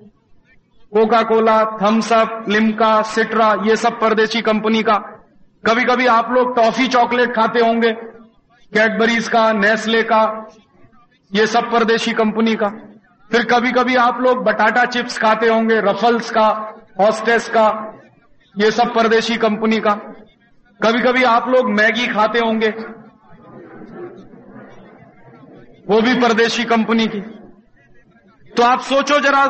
[0.91, 4.97] Coca Cola Thums Up Limca Citra ये सब परदेशी कंपनी का।
[5.63, 10.23] कभी कभी आप लोग टॉफी चॉकलेट खाते होंगे कैडबरीज का नेस्ले का
[11.35, 12.67] ये सब परदेशी कंपनी का।
[13.31, 16.47] फिर कभी कभी आप लोग बटाटा चिप्स खाते होंगे, रफल्स का,
[16.99, 17.67] हॉस्टेस का,
[18.55, 19.93] ये सब परदेशी कंपनी का।
[20.79, 22.69] कभी कभी आप लोग मैगी खाते होंगे,
[25.89, 27.21] वो भी परदेशी कंपनी की।
[28.51, 29.45] तो आप सोचो जरा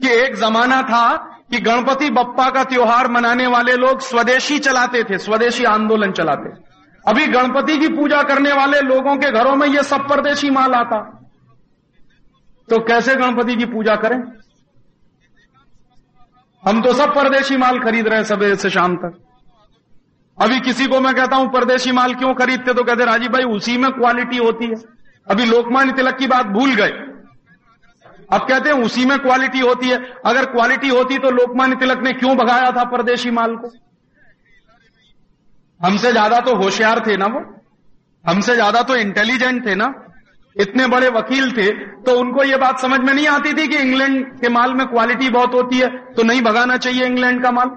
[0.00, 1.16] कि एक जमाना था
[1.50, 6.69] कि गणपति बप्पा का त्योहार मनाने वाले लोग स्वदेशी चलाते थे, स्वदेशी आंदोलन चलाते
[7.08, 11.28] अभी गणपति की पूजा करने वाले लोगों के घरों में यह सब परदेशी माल आता।
[12.70, 14.22] तो कैसे गणपति की पूजा करें?
[16.68, 19.18] हम तो सब परदेशी माल खरीद रहे हैं सवेरे से शाम तक।
[20.42, 22.74] अभी किसी को मैं कहता हूँ, परदेशी माल क्यों खरीदते?
[22.74, 24.74] तो कहते राजीव भाई, उसी में क्वालिटी होती है।
[25.28, 26.90] अभी लोकमान्य तिलक की बात भूल गए।
[28.32, 29.96] अब कहते हैं, उसी में क्वालिटी होती है।
[30.26, 33.72] अगर क्वालिटी होती तो लोकमान्य तिलक ने क्यों भगाया था परदेशी माल को?
[35.80, 37.40] हमसे ज़्यादा तो होशियार थे ना वो?
[38.24, 39.92] हमसे ज़्यादा तो इंटेलिजेंट थे ना?
[40.56, 41.70] इतने बड़े वकील थे
[42.02, 45.28] तो उनको ये बात समझ में नहीं आती थी कि इंग्लैंड के माल में क्वालिटी
[45.30, 47.70] बहुत होती है तो नहीं भगाना चाहिए इंग्लैंड का माल?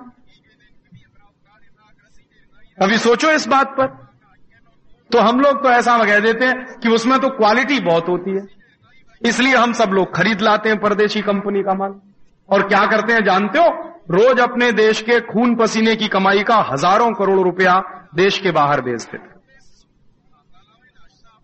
[2.78, 3.88] अभी सोचो इस बात पर।
[5.12, 8.46] तो हम लोग तो ऐसा कह देते हैं कि उसमें तो क्वालिटी बहुत होती है।
[9.22, 11.94] इसलिए हम सब लोग खरीद लाते हैं परदेशी कंपनी का माल।
[12.50, 13.93] और क्या करते हैं जानते हो?
[14.08, 17.74] रोज अपने देश के खून पसीने की कमाई का हज़ारों करोड़ रुपया
[18.16, 19.32] देश के बाहर भेजते थे।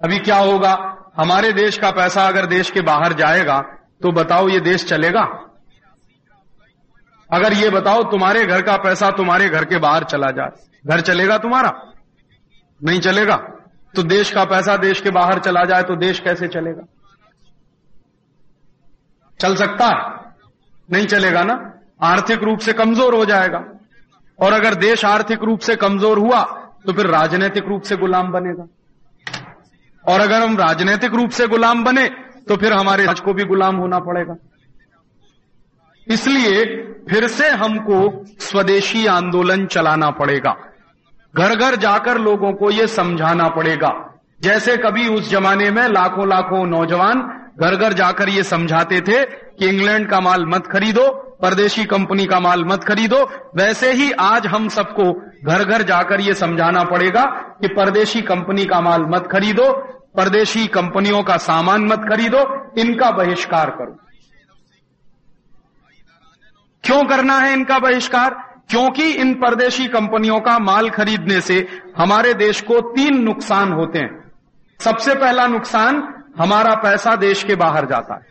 [0.02, 0.74] अभी क्या होगा?
[1.18, 3.60] हमारे देश का पैसा अगर देश के बाहर जाएगा
[4.02, 5.24] तो बताओ ये देश चलेगा?
[7.30, 10.52] अगर ये बताओ, तुम्हारे घर का पैसा तुम्हारे घर के बाहर चला जाए
[10.86, 11.72] घर चलेगा तुम्हारा?
[12.82, 13.36] नहीं चलेगा।
[13.96, 16.84] तो देश का पैसा देश के बाहर चला जाए तो देश कैसे चलेगा?
[19.40, 19.86] चल सकता?
[19.86, 20.34] है
[20.90, 21.56] नहीं चलेगा ना?
[22.00, 23.64] आर्थिक रूप से कमज़ोर हो जाएगा।
[24.40, 26.42] और अगर देश आर्थिक रूप से कमज़ोर हुआ
[26.86, 28.68] तो फिर राजनीतिक रूप से गुलाम बनेगा।
[30.04, 32.08] और अगर हम राजनीतिक रूप से गुलाम बने
[32.48, 34.36] तो फिर हमारे राज को भी गुलाम होना पड़ेगा।
[36.08, 36.66] इसलिए
[37.10, 40.56] फिर से हमको स्वदेशी आंदोलन चलाना पड़ेगा।
[41.34, 43.92] घर घर जाकर लोगों को यह समझाना पड़ेगा।
[44.42, 47.22] जैसे कभी उस जमाने में लाखों लाखों नौजवान
[47.60, 51.08] घर घर जाकर ये समझाते थे कि इंग्लैंड का माल मत खरीदो
[51.42, 53.24] परदेशी कंपनी का माल मत खरीदो।
[53.56, 55.14] वैसे ही आज हम सबको
[55.46, 57.26] घर घर जाकर ये समझाना पड़ेगा
[57.62, 59.74] कि परदेशी कंपनी का माल मत खरीदो,
[60.18, 64.00] परदेशी कंपनियों का सामान मत खरीदो, इनका बहिष्कार करो।
[66.84, 68.50] क्यों करना है इनका बहिष्कार?
[68.70, 71.68] क्योंकि इन परदेशी कंपनियों का माल खरीदने से
[71.98, 74.32] हमारे देश को तीन नुकसान होते हैं।
[74.80, 78.26] सबसे पहला नुकसान, हमारा पैसा देश के बाहर जाता है।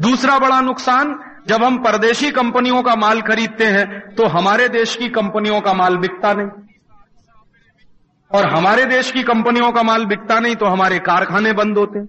[0.00, 5.08] दूसरा बड़ा नुकसान जब हम परदेशी कंपनियों का माल खरीदते हैं तो हमारे देश की
[5.08, 6.48] कंपनियों का माल बिकता नहीं।
[8.30, 12.08] और हमारे देश की कंपनियों का माल बिकता नहीं तो हमारे कारखाने बंद होते हैं।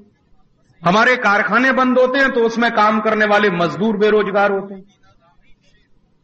[0.81, 4.83] हमारे कारखाने बंद होते हैं तो उसमें काम करने वाले मजदूर बेरोजगार होते हैं।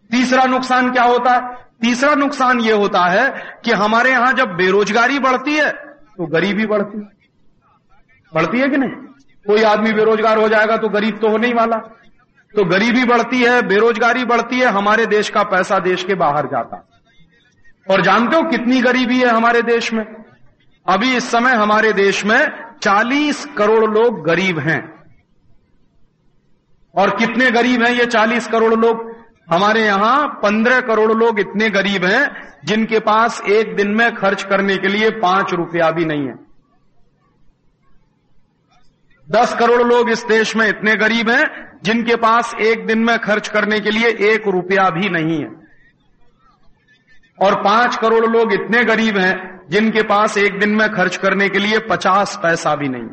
[0.10, 1.34] तीसरा नुकसान क्या होता?
[1.34, 3.30] है तीसरा नुकसान यह होता है
[3.66, 7.10] कि हमारे यहाँ जब बेरोजगारी बढ़ती है तो गरीबी बढ़ती है।
[8.32, 8.90] बढ़ती है कि नहीं?
[9.46, 11.78] कोई आदमी बेरोजगार हो जाएगा तो गरीब तो होने ही वाला।
[12.56, 16.88] तो गरीबी बढ़ती है, बेरोजगारी बढ़ती है, हमारे देश का पैसा देश के बाहर जाता।
[17.92, 20.16] और जानते हो कितनी गरीबी है हमारे देश में?
[20.88, 22.48] अभी इस समय हमारे देश में
[22.82, 25.04] 40 करोड़ लोग गरीब हैं।
[26.96, 29.12] और कितने गरीब हैं ये 40 करोड़ लोग?
[29.52, 34.78] हमारे यहाँ 15 करोड़ लोग इतने गरीब हैं, जिनके पास एक दिन में खर्च करने
[34.78, 36.51] के लिए पाँच रुपया भी नहीं है।
[39.32, 43.48] दस करोड़ लोग इस देश में इतने गरीब हैं, जिनके पास एक दिन में खर्च
[43.48, 45.50] करने के लिए एक रुपया भी नहीं है।
[47.40, 51.60] और पाँच करोड़ लोग इतने गरीब हैं, जिनके पास एक दिन में खर्च करने के
[51.60, 53.10] लिए पचास पैसा भी नहीं।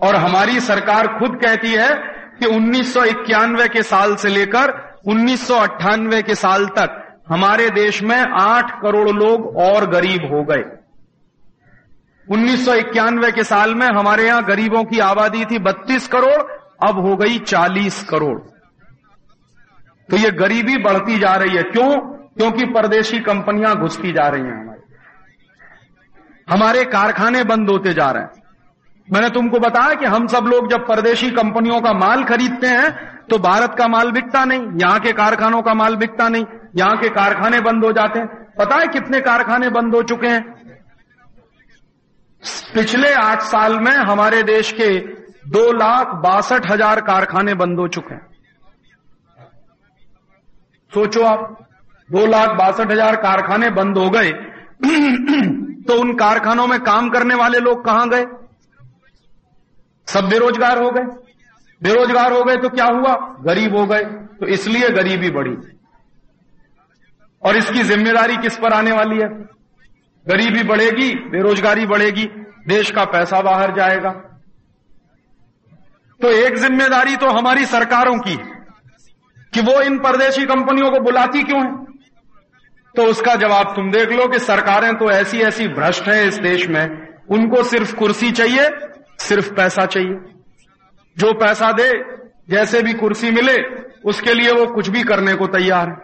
[0.00, 1.94] और हमारी सरकार खुद कहती है
[2.38, 7.70] कि उन्नीस सौ इक्यानवे के साल से लेकर उन्नीस सौ अट्ठानवे के साल तक हमारे
[7.70, 10.85] देश में आठ करोड़ लोग और गरीब हो गए।
[12.30, 16.42] उन्नीस सौ इक्यानवे के साल में हमारे यहाँ गरीबों की आबादी थी 32 करोड़,
[16.88, 18.38] अब हो गई 40 करोड़।
[20.10, 22.00] तो ये गरीबी बढ़ती जा रही है। क्यों?
[22.36, 24.80] क्योंकि परदेशी कंपनियाँ घुसती जा रही हैं हमारे।
[26.54, 28.30] हमारे कारखाने बंद होते जा रहे हैं।
[29.12, 33.38] मैंने तुमको बताया कि हम सब लोग जब परदेशी कंपनियों का माल खरीदते हैं तो
[33.38, 36.44] भारत का माल बिकता नहीं, यहाँ के कारखानों का माल बिकता नहीं,
[36.76, 38.26] यहाँ के कारखाने बंद हो जाते हैं।
[38.58, 40.65] पता है कितने कारखाने बंद हो चुके हैं?
[42.76, 44.88] पिछले आठ साल में हमारे देश के
[45.50, 48.26] दो लाख बासठ हज़ार कारखाने बंद हो चुके हैं।
[50.92, 51.56] सोचो आप,
[52.08, 54.30] दो लाख बासठ हज़ार कारखाने बंद हो गए
[55.84, 58.24] तो उन कारखानों में काम करने वाले लोग कहाँ गए?
[60.08, 61.04] सब बेरोजगार हो गए।
[61.82, 63.14] बेरोजगार हो गए तो क्या हुआ?
[63.42, 64.04] गरीब हो गए
[64.38, 65.56] तो इसलिए गरीबी बढ़ी।
[67.42, 69.28] और इसकी ज़िम्मेदारी किस पर आने वाली है?
[70.26, 72.28] गरीबी बढ़ेगी, बेरोजगारी बढ़ेगी।
[72.68, 74.10] देश का पैसा बाहर जाएगा।
[76.20, 78.36] तो एक ज़िम्मेदारी तो हमारी सरकारों की
[79.52, 81.86] कि वो इन परदेशी कंपनियों को बुलाती क्यों है?
[82.94, 86.68] तो उसका जवाब तुम देख लो कि सरकारें तो ऐसी ऐसी भ्रष्ट हैं इस देश
[86.68, 88.68] में, उनको सिर्फ़ कुर्सी चाहिए,
[89.18, 90.14] सिर्फ़ पैसा चाहिए।
[91.16, 91.92] जो पैसा दे,
[92.50, 93.56] जैसे भी कुर्सी मिले,
[94.04, 95.96] उसके लिए वो कुछ भी करने को तैयार है।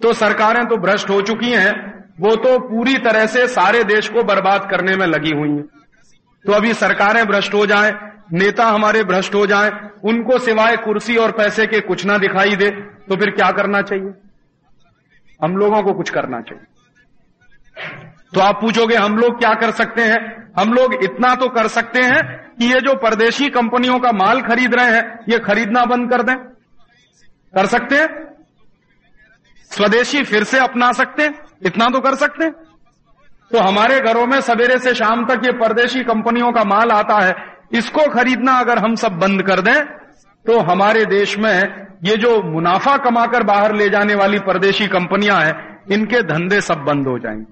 [0.00, 4.22] तो सरकारें तो भ्रष्ट हो चुकी हैं वो तो पूरी तरह से सारे देश को
[4.22, 5.64] बर्बाद करने में लगी हुई हैं।
[6.44, 7.92] तो अभी सरकारें भ्रष्ट हो जाएँ,
[8.32, 9.70] नेता हमारे भ्रष्ट हो जाएँ,
[10.04, 12.70] उनको सिवाय कुर्सी और पैसे के कुछ ना दिखाई दे
[13.08, 14.10] तो फिर क्या करना चाहिए?
[15.44, 16.64] हम लोगों को कुछ करना चाहिए।
[18.34, 20.52] तो आप पूछोगे, हम लोग क्या कर सकते हैं?
[20.58, 24.74] हम लोग इतना तो कर सकते हैं कि ये जो परदेशी कंपनियों का माल खरीद
[24.74, 26.36] रहे हैं, ये खरीदना बंद कर दें।
[27.54, 28.34] कर सकते हैं?
[29.70, 31.43] स्वदेशी फिर से अपना सकते हैं?
[31.64, 32.50] इतना तो कर सकते
[33.50, 37.34] तो हमारे घरों में सवेरे से शाम तक ये परदेशी कंपनियों का माल आता है,
[37.72, 39.84] इसको खरीदना अगर हम सब बंद कर दें
[40.46, 41.54] तो हमारे देश में
[42.04, 45.54] ये जो मुनाफा कमाकर बाहर ले जाने वाली परदेशी कंपनियाँ हैं,
[45.90, 47.44] इनके धंधे सब बंद हो जाएँगे।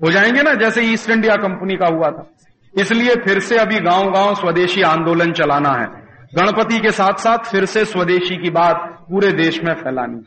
[0.00, 2.26] हो जाएँगे ना, जैसे ईस्ट इंडिया कंपनी का हुआ था।
[2.74, 5.86] इसलिए फिर से अभी गाँव गाँव स्वदेशी आंदोलन चलाना है।
[6.32, 10.20] गणपति के साथ साथ फिर से स्वदेशी की बात पूरे देश में फैलानी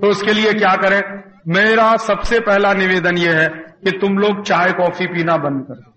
[0.00, 1.00] तो उसके लिए क्या करें?
[1.48, 3.48] मेरा सबसे पहला निवेदन यह है
[3.84, 5.94] कि तुम लोग चाय, कॉफ़ी पीना बंद कर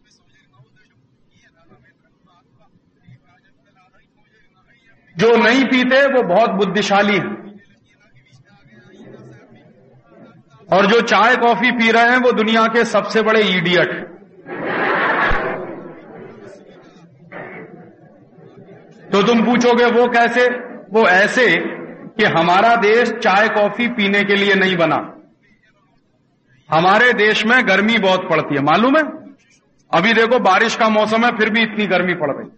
[5.18, 7.26] जो नहीं पीते, वो बहुत बुद्धिशाली है।
[10.74, 14.06] और जो चाय, कॉफ़ी पी रहे हैं, वो दुनिया के सबसे बड़े इडियट
[19.12, 20.48] तो तुम पूछोगे, वो कैसे?
[20.92, 21.77] वो ऐसे
[22.18, 24.98] कि हमारा देश चाय कॉफ़ी पीने के लिए नहीं बना।
[26.70, 29.04] हमारे देश में गर्मी बहुत पड़ती है, मालूम है?
[29.92, 32.50] अभी देखो बारिश का मौसम है, फिर भी इतनी गर्मी पड़ रही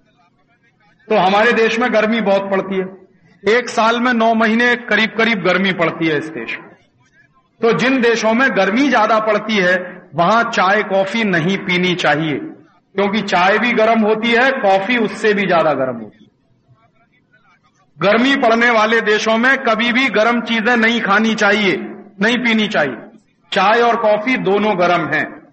[1.08, 5.44] तो हमारे देश में गर्मी बहुत पड़ती है। एक साल में नौ महीने करीब करीब
[5.44, 6.70] गर्मी पड़ती है इस देश में।
[7.62, 9.76] तो जिन देशों में गर्मी ज़्यादा पड़ती है,
[10.16, 12.38] वहाँ चाय कॉफ़ी नहीं पीनी चाहिए।
[12.96, 16.29] क्योंकि चाय भी गर्म होती है, कॉफ़ी उससे भी ज़्यादा गर्म होती है।
[18.02, 21.78] गर्मी पड़ने वाले देशों में कभी भी गर्म चीज़ें नहीं खानी चाहिए,
[22.22, 22.98] नहीं पीनी चाहिए।
[23.54, 25.48] चाय और कॉफ़ी दोनों गर्म हैं।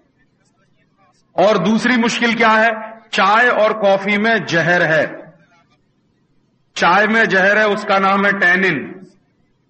[1.35, 3.01] और दूसरी मुश्किल क्या है?
[3.13, 5.33] चाय और कॉफ़ी में जहर है।
[6.75, 9.07] चाय में जहर है, उसका नाम है टैनिन।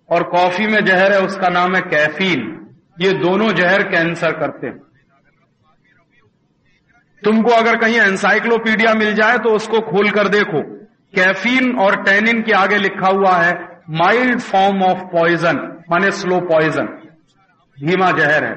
[0.09, 2.67] और कॉफ़ी में जहर है, उसका नाम है कैफीन।
[3.01, 4.77] ये दोनों जहर कैंसर करते हैं।
[7.23, 10.76] तुमको अगर कहीं एंसाइक्लोपीडिया मिल जाए तो उसको खोल कर देखो।
[11.13, 13.53] कैफीन और टैनिन के आगे लिखा हुआ है
[13.89, 15.57] माइल्ड फॉर्म ऑफ़ पॉइजन
[15.91, 16.87] माने स्लो पॉइजन
[17.77, 18.55] धीमा जहर है।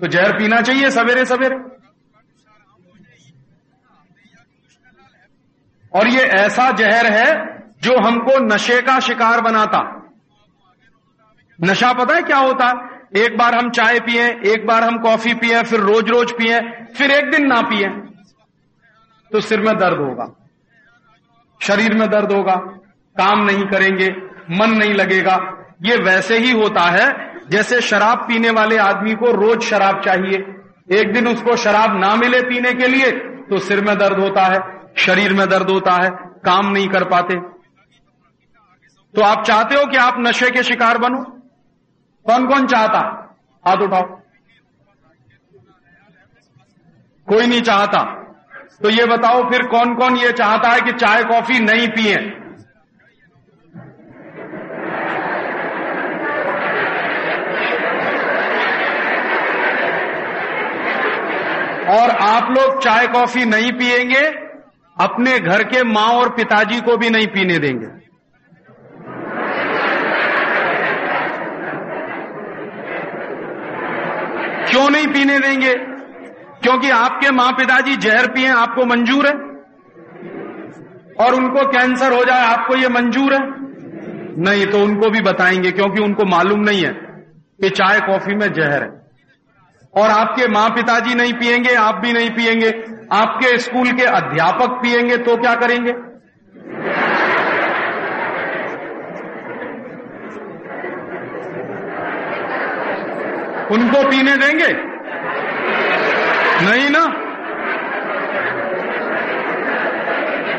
[0.00, 1.56] तो जहर पीना चाहिए सवेरे सवेरे।
[5.92, 7.28] और ये ऐसा जहर है
[7.82, 9.80] जो हमको नशे का शिकार बनाता।
[11.58, 12.66] नशा पता है क्या होता?
[13.16, 16.58] एक बार हम चाय पिए, एक बार हम कॉफ़ी पिए, फिर रोज रोज पिए,
[16.96, 17.88] फिर एक दिन ना पिए
[19.30, 20.24] तो सिर में दर्द होगा।
[21.60, 22.54] शरीर में दर्द होगा,
[23.16, 24.08] काम नहीं करेंगे,
[24.50, 25.36] मन नहीं लगेगा।
[25.82, 30.38] ये वैसे ही होता है, जैसे शराब पीने वाले आदमी को रोज शराब चाहिए।
[31.00, 33.10] एक दिन उसको शराब ना मिले पीने के लिए
[33.50, 34.58] तो सिर में दर्द होता है,
[34.96, 36.10] शरीर में दर्द होता है,
[36.44, 37.40] काम नहीं कर पाते।
[39.14, 41.22] तो आप चाहते हो कि आप नशे के शिकार बनो?
[42.26, 42.98] कौन कौन चाहता?
[43.66, 44.02] हाथ उठाओ।
[47.28, 48.17] कोई नहीं चाहता।
[48.82, 52.16] तो ये बताओ फिर कौन कौन ये चाहता है कि चाय, कॉफ़ी नहीं पिए?
[61.88, 64.24] और आप लोग चाय, कॉफ़ी नहीं पिएँगे,
[64.96, 67.86] अपने घर के माँ और पिताजी को भी नहीं पीने देंगे।
[74.70, 75.97] क्यों नहीं पीने देंगे?
[76.62, 79.32] क्योंकि आपके माँ पिताजी जहर पिए, आपको मंजूर है?
[81.20, 83.40] और उनको कैंसर हो जाए, आपको ये मंजूर है?
[84.42, 86.92] नहीं तो उनको भी बताएँगे, क्योंकि उनको मालूम नहीं है
[87.60, 89.08] कि चाय कॉफ़ी में जहर है।
[89.96, 92.68] और आपके माँ पिताजी नहीं पिएँगे, आप भी नहीं पिएँगे।
[93.12, 95.92] आपके स्कूल के अध्यापक पिएँगे तो क्या करेंगे?
[103.74, 104.87] उनको पीने देंगे?
[106.62, 107.06] नहीं ना?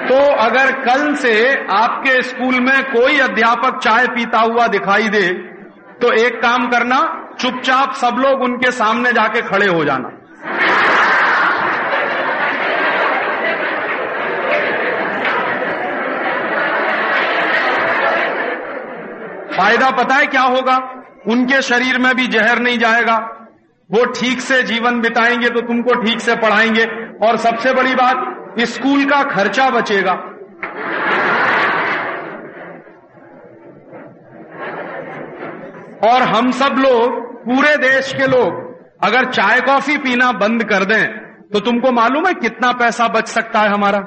[0.07, 1.33] तो अगर कल से
[1.71, 5.27] आपके स्कूल में कोई अध्यापक चाय पीता हुआ दिखाई दे
[6.01, 6.97] तो एक काम करना,
[7.39, 10.09] चुपचाप सब लोग उनके सामने जाके खड़े हो जाना।
[19.53, 20.77] फ़ायदा पता है क्या होगा?
[21.27, 23.17] उनके शरीर में भी जहर नहीं जाएगा।
[23.89, 26.85] वो ठीक से जीवन बिताएँगे तो तुमको ठीक से पढ़ाएँगे।
[27.19, 28.25] और सबसे बड़ी बात,
[28.67, 30.13] स्कूल का खर्चा बचेगा।
[36.05, 38.67] और हम सब लोग, पूरे देश के लोग,
[39.03, 41.03] अगर चाय कॉफ़ी पीना बंद कर दें
[41.49, 43.99] तो तुमको मालूम है कितना पैसा बच सकता है हमारा?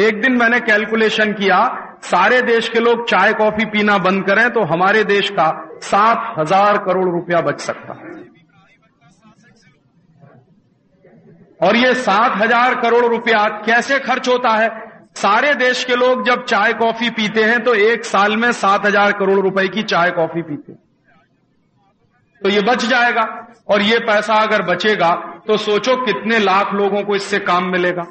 [0.00, 1.58] एक दिन मैंने कैलकुलेशन किया,
[2.02, 5.50] सारे देश के लोग चाय कॉफ़ी पीना बंद करें तो हमारे देश का
[5.82, 7.99] सात हज़ार करोड़ रुपया बच सकता।
[11.60, 14.68] और ये सात हज़ार करोड़ रुपया कैसे खर्च होता है?
[15.16, 19.12] सारे देश के लोग जब चाय कॉफ़ी पीते हैं तो एक साल में सात हज़ार
[19.14, 20.72] करोड़ रुपए की चाय कॉफ़ी पीते
[22.42, 23.22] तो ये बच जाएगा,
[23.68, 25.10] और ये पैसा अगर बचेगा
[25.46, 28.02] तो सोचो कितने लाख लोगों को इससे काम मिलेगा।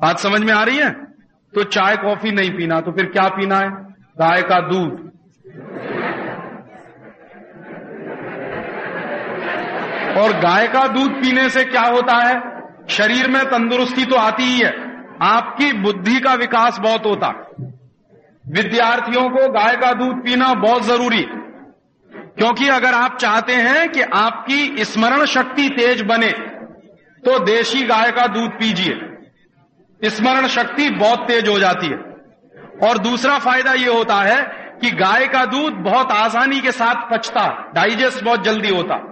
[0.00, 0.90] बात समझ में आ रही है?
[1.52, 3.70] तो चाय कॉफ़ी नहीं पीना तो फिर क्या पीना है?
[4.16, 4.98] गाय का दूध।
[10.16, 12.62] और गाय का दूध पीने से क्या होता है?
[12.88, 14.72] शरीर में तंदुरुस्ती तो आती ही है।
[15.22, 17.28] आपकी बुद्धि का विकास बहुत होता।
[18.48, 21.26] विद्यार्थियों को गाय का दूध पीना बहुत ज़रूरी।
[22.12, 26.30] क्योंकि अगर आप चाहते हैं कि आपकी स्मरण शक्ति तेज बने
[27.22, 29.00] तो देशी गाय का दूध पीजिए।
[30.10, 31.98] स्मरण शक्ति बहुत तेज हो जाती है।
[32.88, 34.42] और दूसरा फ़ायदा यह होता है
[34.80, 39.09] कि गाय का दूध बहुत आसानी के साथ पचता, डाइजेस्ट बहुत जल्दी होता।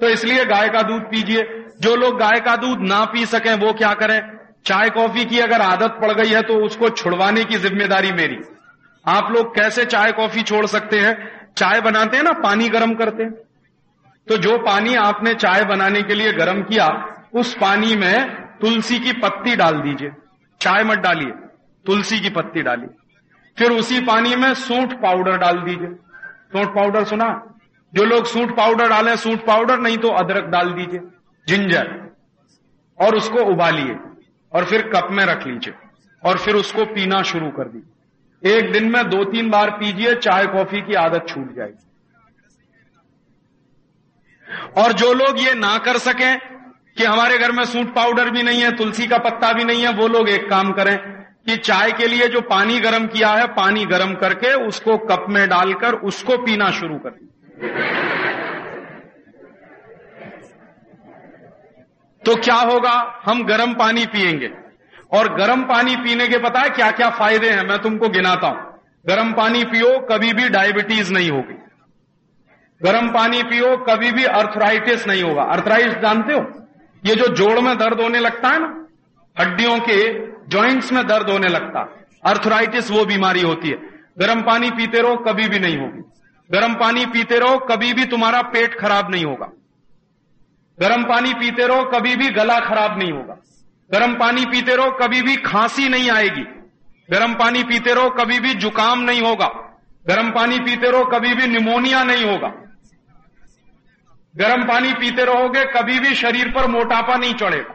[0.00, 1.42] तो इसलिए गाय का दूध पीजिए।
[1.80, 4.20] जो लोग गाय का दूध ना पी सकें, वो क्या करें?
[4.66, 8.38] चाय कॉफ़ी की अगर आदत पड़ गई है तो उसको छुड़वाने की ज़िम्मेदारी मेरी।
[9.04, 11.14] आप लोग कैसे चाय कॉफ़ी छोड़ सकते हैं?
[11.56, 13.32] चाय बनाते हैं ना, पानी गर्म करते हैं।
[14.28, 16.88] तो जो पानी आपने चाय बनाने के लिए गर्म किया,
[17.34, 18.30] उस पानी में
[18.60, 20.10] तुलसी की पत्ती डाल दीजिए।
[20.60, 21.30] चाय मत डालिए,
[21.86, 22.88] तुलसी की पत्ती डालिए।
[23.58, 25.88] फिर उसी पानी में सूंठ पाउडर डाल दीजिए।
[26.52, 27.28] सूंठ पाउडर सुना?
[27.94, 31.00] जो लोग सूट पाउडर डालें, सूट पाउडर नहीं तो अदरक डाल दीजिए,
[31.46, 32.10] जिंजर,
[32.98, 33.96] और उसको उबालिए,
[34.52, 35.74] और फिर कप में रख लीजिए,
[36.22, 40.46] और फिर उसको पीना शुरू कर दीजिए। एक दिन में दो तीन बार पीजिए, चाय
[40.46, 41.86] कॉफ़ी की आदत छूट जाएगी।
[44.82, 46.38] और जो लोग ये ना कर सकें
[46.96, 49.92] कि हमारे घर में सूट पाउडर भी नहीं है, तुलसी का पत्ता भी नहीं है,
[49.92, 50.96] वो लोग एक काम करें
[51.46, 55.48] कि चाय के लिए जो पानी गर्म किया है, पानी गर्म करके उसको कप में
[55.48, 57.26] डालकर उसको पीना शुरू करें
[62.24, 63.20] तो क्या होगा?
[63.24, 64.50] हम गर्म पानी पिएँगे
[65.12, 67.66] और गर्म पानी पीने के पता है क्या क्या फ़ायदे हैं?
[67.66, 71.54] मैं तुमको गिनाता हूँ। गर्म पानी पियो, कभी भी डायबिटीज़ नहीं होगी।
[72.82, 76.66] गर्म पानी पियो, कभी भी अर्थराइटिस नहीं होगा। अर्थराइटिस जानते हो?
[77.06, 78.86] ये जो जोड़ में दर्द होने लगता है ना,
[79.40, 81.96] हड्डियों के जॉइंट्स में दर्द होने लगता
[82.26, 83.76] अर्थराइटिस वो बीमारी होती है।
[84.18, 86.02] गर्म पानी पीते रहो, कभी भी नहीं होगी।
[86.52, 89.46] गर्म पानी पीते रहो, कभी भी तुम्हारा पेट खराब नहीं होगा।
[90.80, 93.34] गर्म पानी पीते रहो, कभी भी गला खराब नहीं होगा।
[93.92, 96.42] गर्म पानी पीते रहो, कभी भी खांसी नहीं आएगी।
[97.10, 99.46] गर्म पानी पीते रहो, कभी भी जुकाम नहीं होगा।
[100.08, 102.48] गर्म पानी पीते रहो, कभी भी निमोनिया नहीं होगा।
[104.36, 107.74] गर्म पानी पीते रहोगे, कभी भी शरीर पर मोटापा नहीं चढ़ेगा।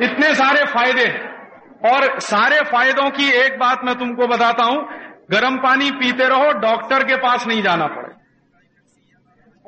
[0.00, 1.33] इतने सारे फ़ायदे हैं।
[1.84, 4.88] और सारे फायदों की एक बात मैं तुमको बताता हूँ,
[5.30, 8.12] गर्म पानी पीते रहो, डॉक्टर के पास नहीं जाना पड़े।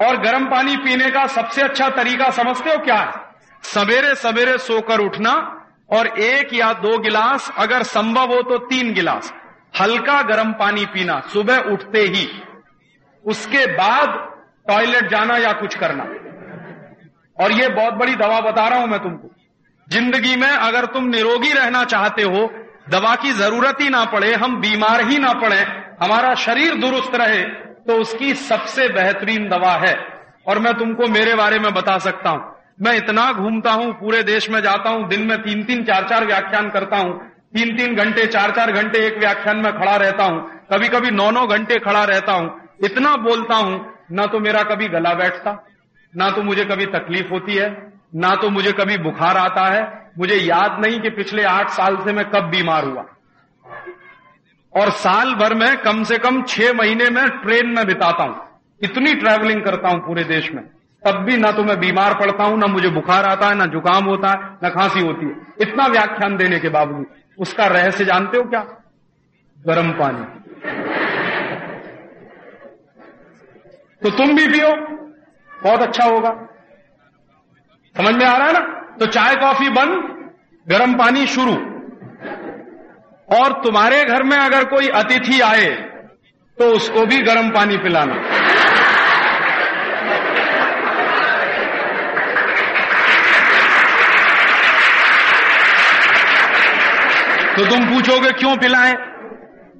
[0.06, 3.12] और गर्म पानी पीने का सबसे अच्छा तरीका समझते हो क्या है?
[3.62, 5.32] सवेरे सवेरे सोकर उठना
[5.92, 9.34] और एक या दो गिलास, अगर संभव हो तो तीन गिलास,
[9.80, 12.42] हल्का गर्म पानी पीना, सुबह उठते ही।
[13.24, 14.08] उसके बाद
[14.68, 16.04] टॉयलेट जाना या कुछ करना।
[17.44, 19.30] और ये बहुत बड़ी दवा बता रहा हूँ मैं तुमको।
[19.88, 22.46] ज़िंदगी में अगर तुम निरोगी रहना चाहते हो,
[22.90, 25.60] दवा की ज़रूरत ही ना पड़े, हम बीमार ही ना पड़े,
[26.02, 27.42] हमारा शरीर दुरुस्त रहे
[27.86, 29.94] तो उसकी सबसे बेहतरीन दवा है।
[30.46, 34.48] और मैं तुमको मेरे बारे में बता सकता हूँ। मैं इतना घूमता हूँ, पूरे देश
[34.50, 37.18] में जाता हूँ, दिन में तीन तीन चार चार व्याख्यान करता हूँ
[37.54, 40.40] तीन तीन घंटे चार चार घंटे एक व्याख्यान में खड़ा रहता हूँ
[40.72, 42.50] कभी कभी नौ नौ घंटे खड़ा रहता हूँ,
[42.84, 43.80] इतना बोलता हूँ,
[44.12, 45.52] ना तो मेरा कभी गला बैठता,
[46.14, 47.70] ना तो मुझे कभी तकलीफ़ होती है
[48.16, 49.82] ना तो मुझे कभी बुखार आता है,
[50.18, 53.04] मुझे याद नहीं कि पिछले आठ साल से मैं कब बीमार हुआ।
[54.72, 58.36] और साल भर में कम से कम छह महीने में ट्रेन में बिताता हूँ,
[58.80, 60.62] इतनी ट्रैवलिंग करता हूँ पूरे देश में।
[61.02, 64.04] तब भी ना तो मैं बीमार पड़ता हूँ, ना मुझे बुखार आता है, ना जुकाम
[64.04, 67.06] होता है, ना खांसी होती है। इतना व्याख्यान देने के बावजूद,
[67.38, 68.60] उसका रहस्य जानते हो क्या?
[69.58, 70.24] गर्म पानी।
[74.02, 74.74] तो तुम भी पियो,
[75.50, 76.30] बहुत अच्छा होगा।
[77.96, 78.60] समझ में आ रहा है ना?
[79.00, 79.92] तो चाय, कॉफ़ी बंद,
[80.66, 81.54] गर्म पानी शुरू।
[83.28, 85.66] और तुम्हारे घर में अगर कोई अतिथि आए
[86.58, 88.14] तो उसको भी गर्म पानी पिलाना।
[97.56, 98.94] तो तुम पूछोगे, क्यों पिलाएँ?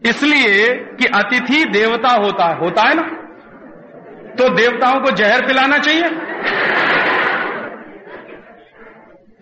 [0.07, 0.67] इसलिए
[0.99, 3.03] कि अतिथि देवता होता है होता है ना?
[4.35, 6.09] तो देवताओं को जहर पिलाना चाहिए।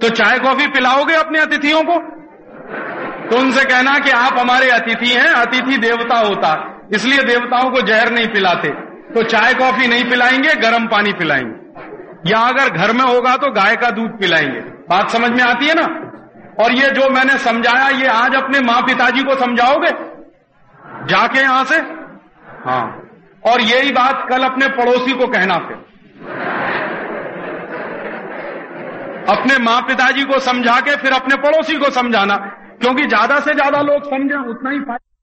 [0.01, 1.99] तो चाय कॉफ़ी पिलाओगे अपने अतिथियों को?
[3.30, 8.11] तो उनसे कहना कि आप हमारे अतिथि हैं, अतिथि देवता होता। इसलिए देवताओं को जहर
[8.11, 8.68] नहीं पिलाते।
[9.14, 11.64] तो चाय कॉफ़ी नहीं पिलाएँगे, गर्म पानी पिलाएँगे।
[12.30, 15.74] या अगर घर में होगा तो गाय का दूध पिलाएँगे। बात समझ में आती है
[15.74, 15.84] ना?
[16.64, 19.90] और ये जो मैंने समझाया, ये आज अपने माँ पिताजी को समझाओगे?
[21.07, 21.76] जाके यहाँ से?
[22.66, 23.01] हाँ।
[23.47, 25.93] और यही बात कल अपने पड़ोसी को कहना फिर।
[29.29, 32.37] अपने माँ पिताजी को समझा के, फिर अपने पड़ोसी को समझाना।
[32.81, 35.13] क्योंकि ज़्यादा से ज़्यादा लोग समझें, उतना ही फ़ायदा।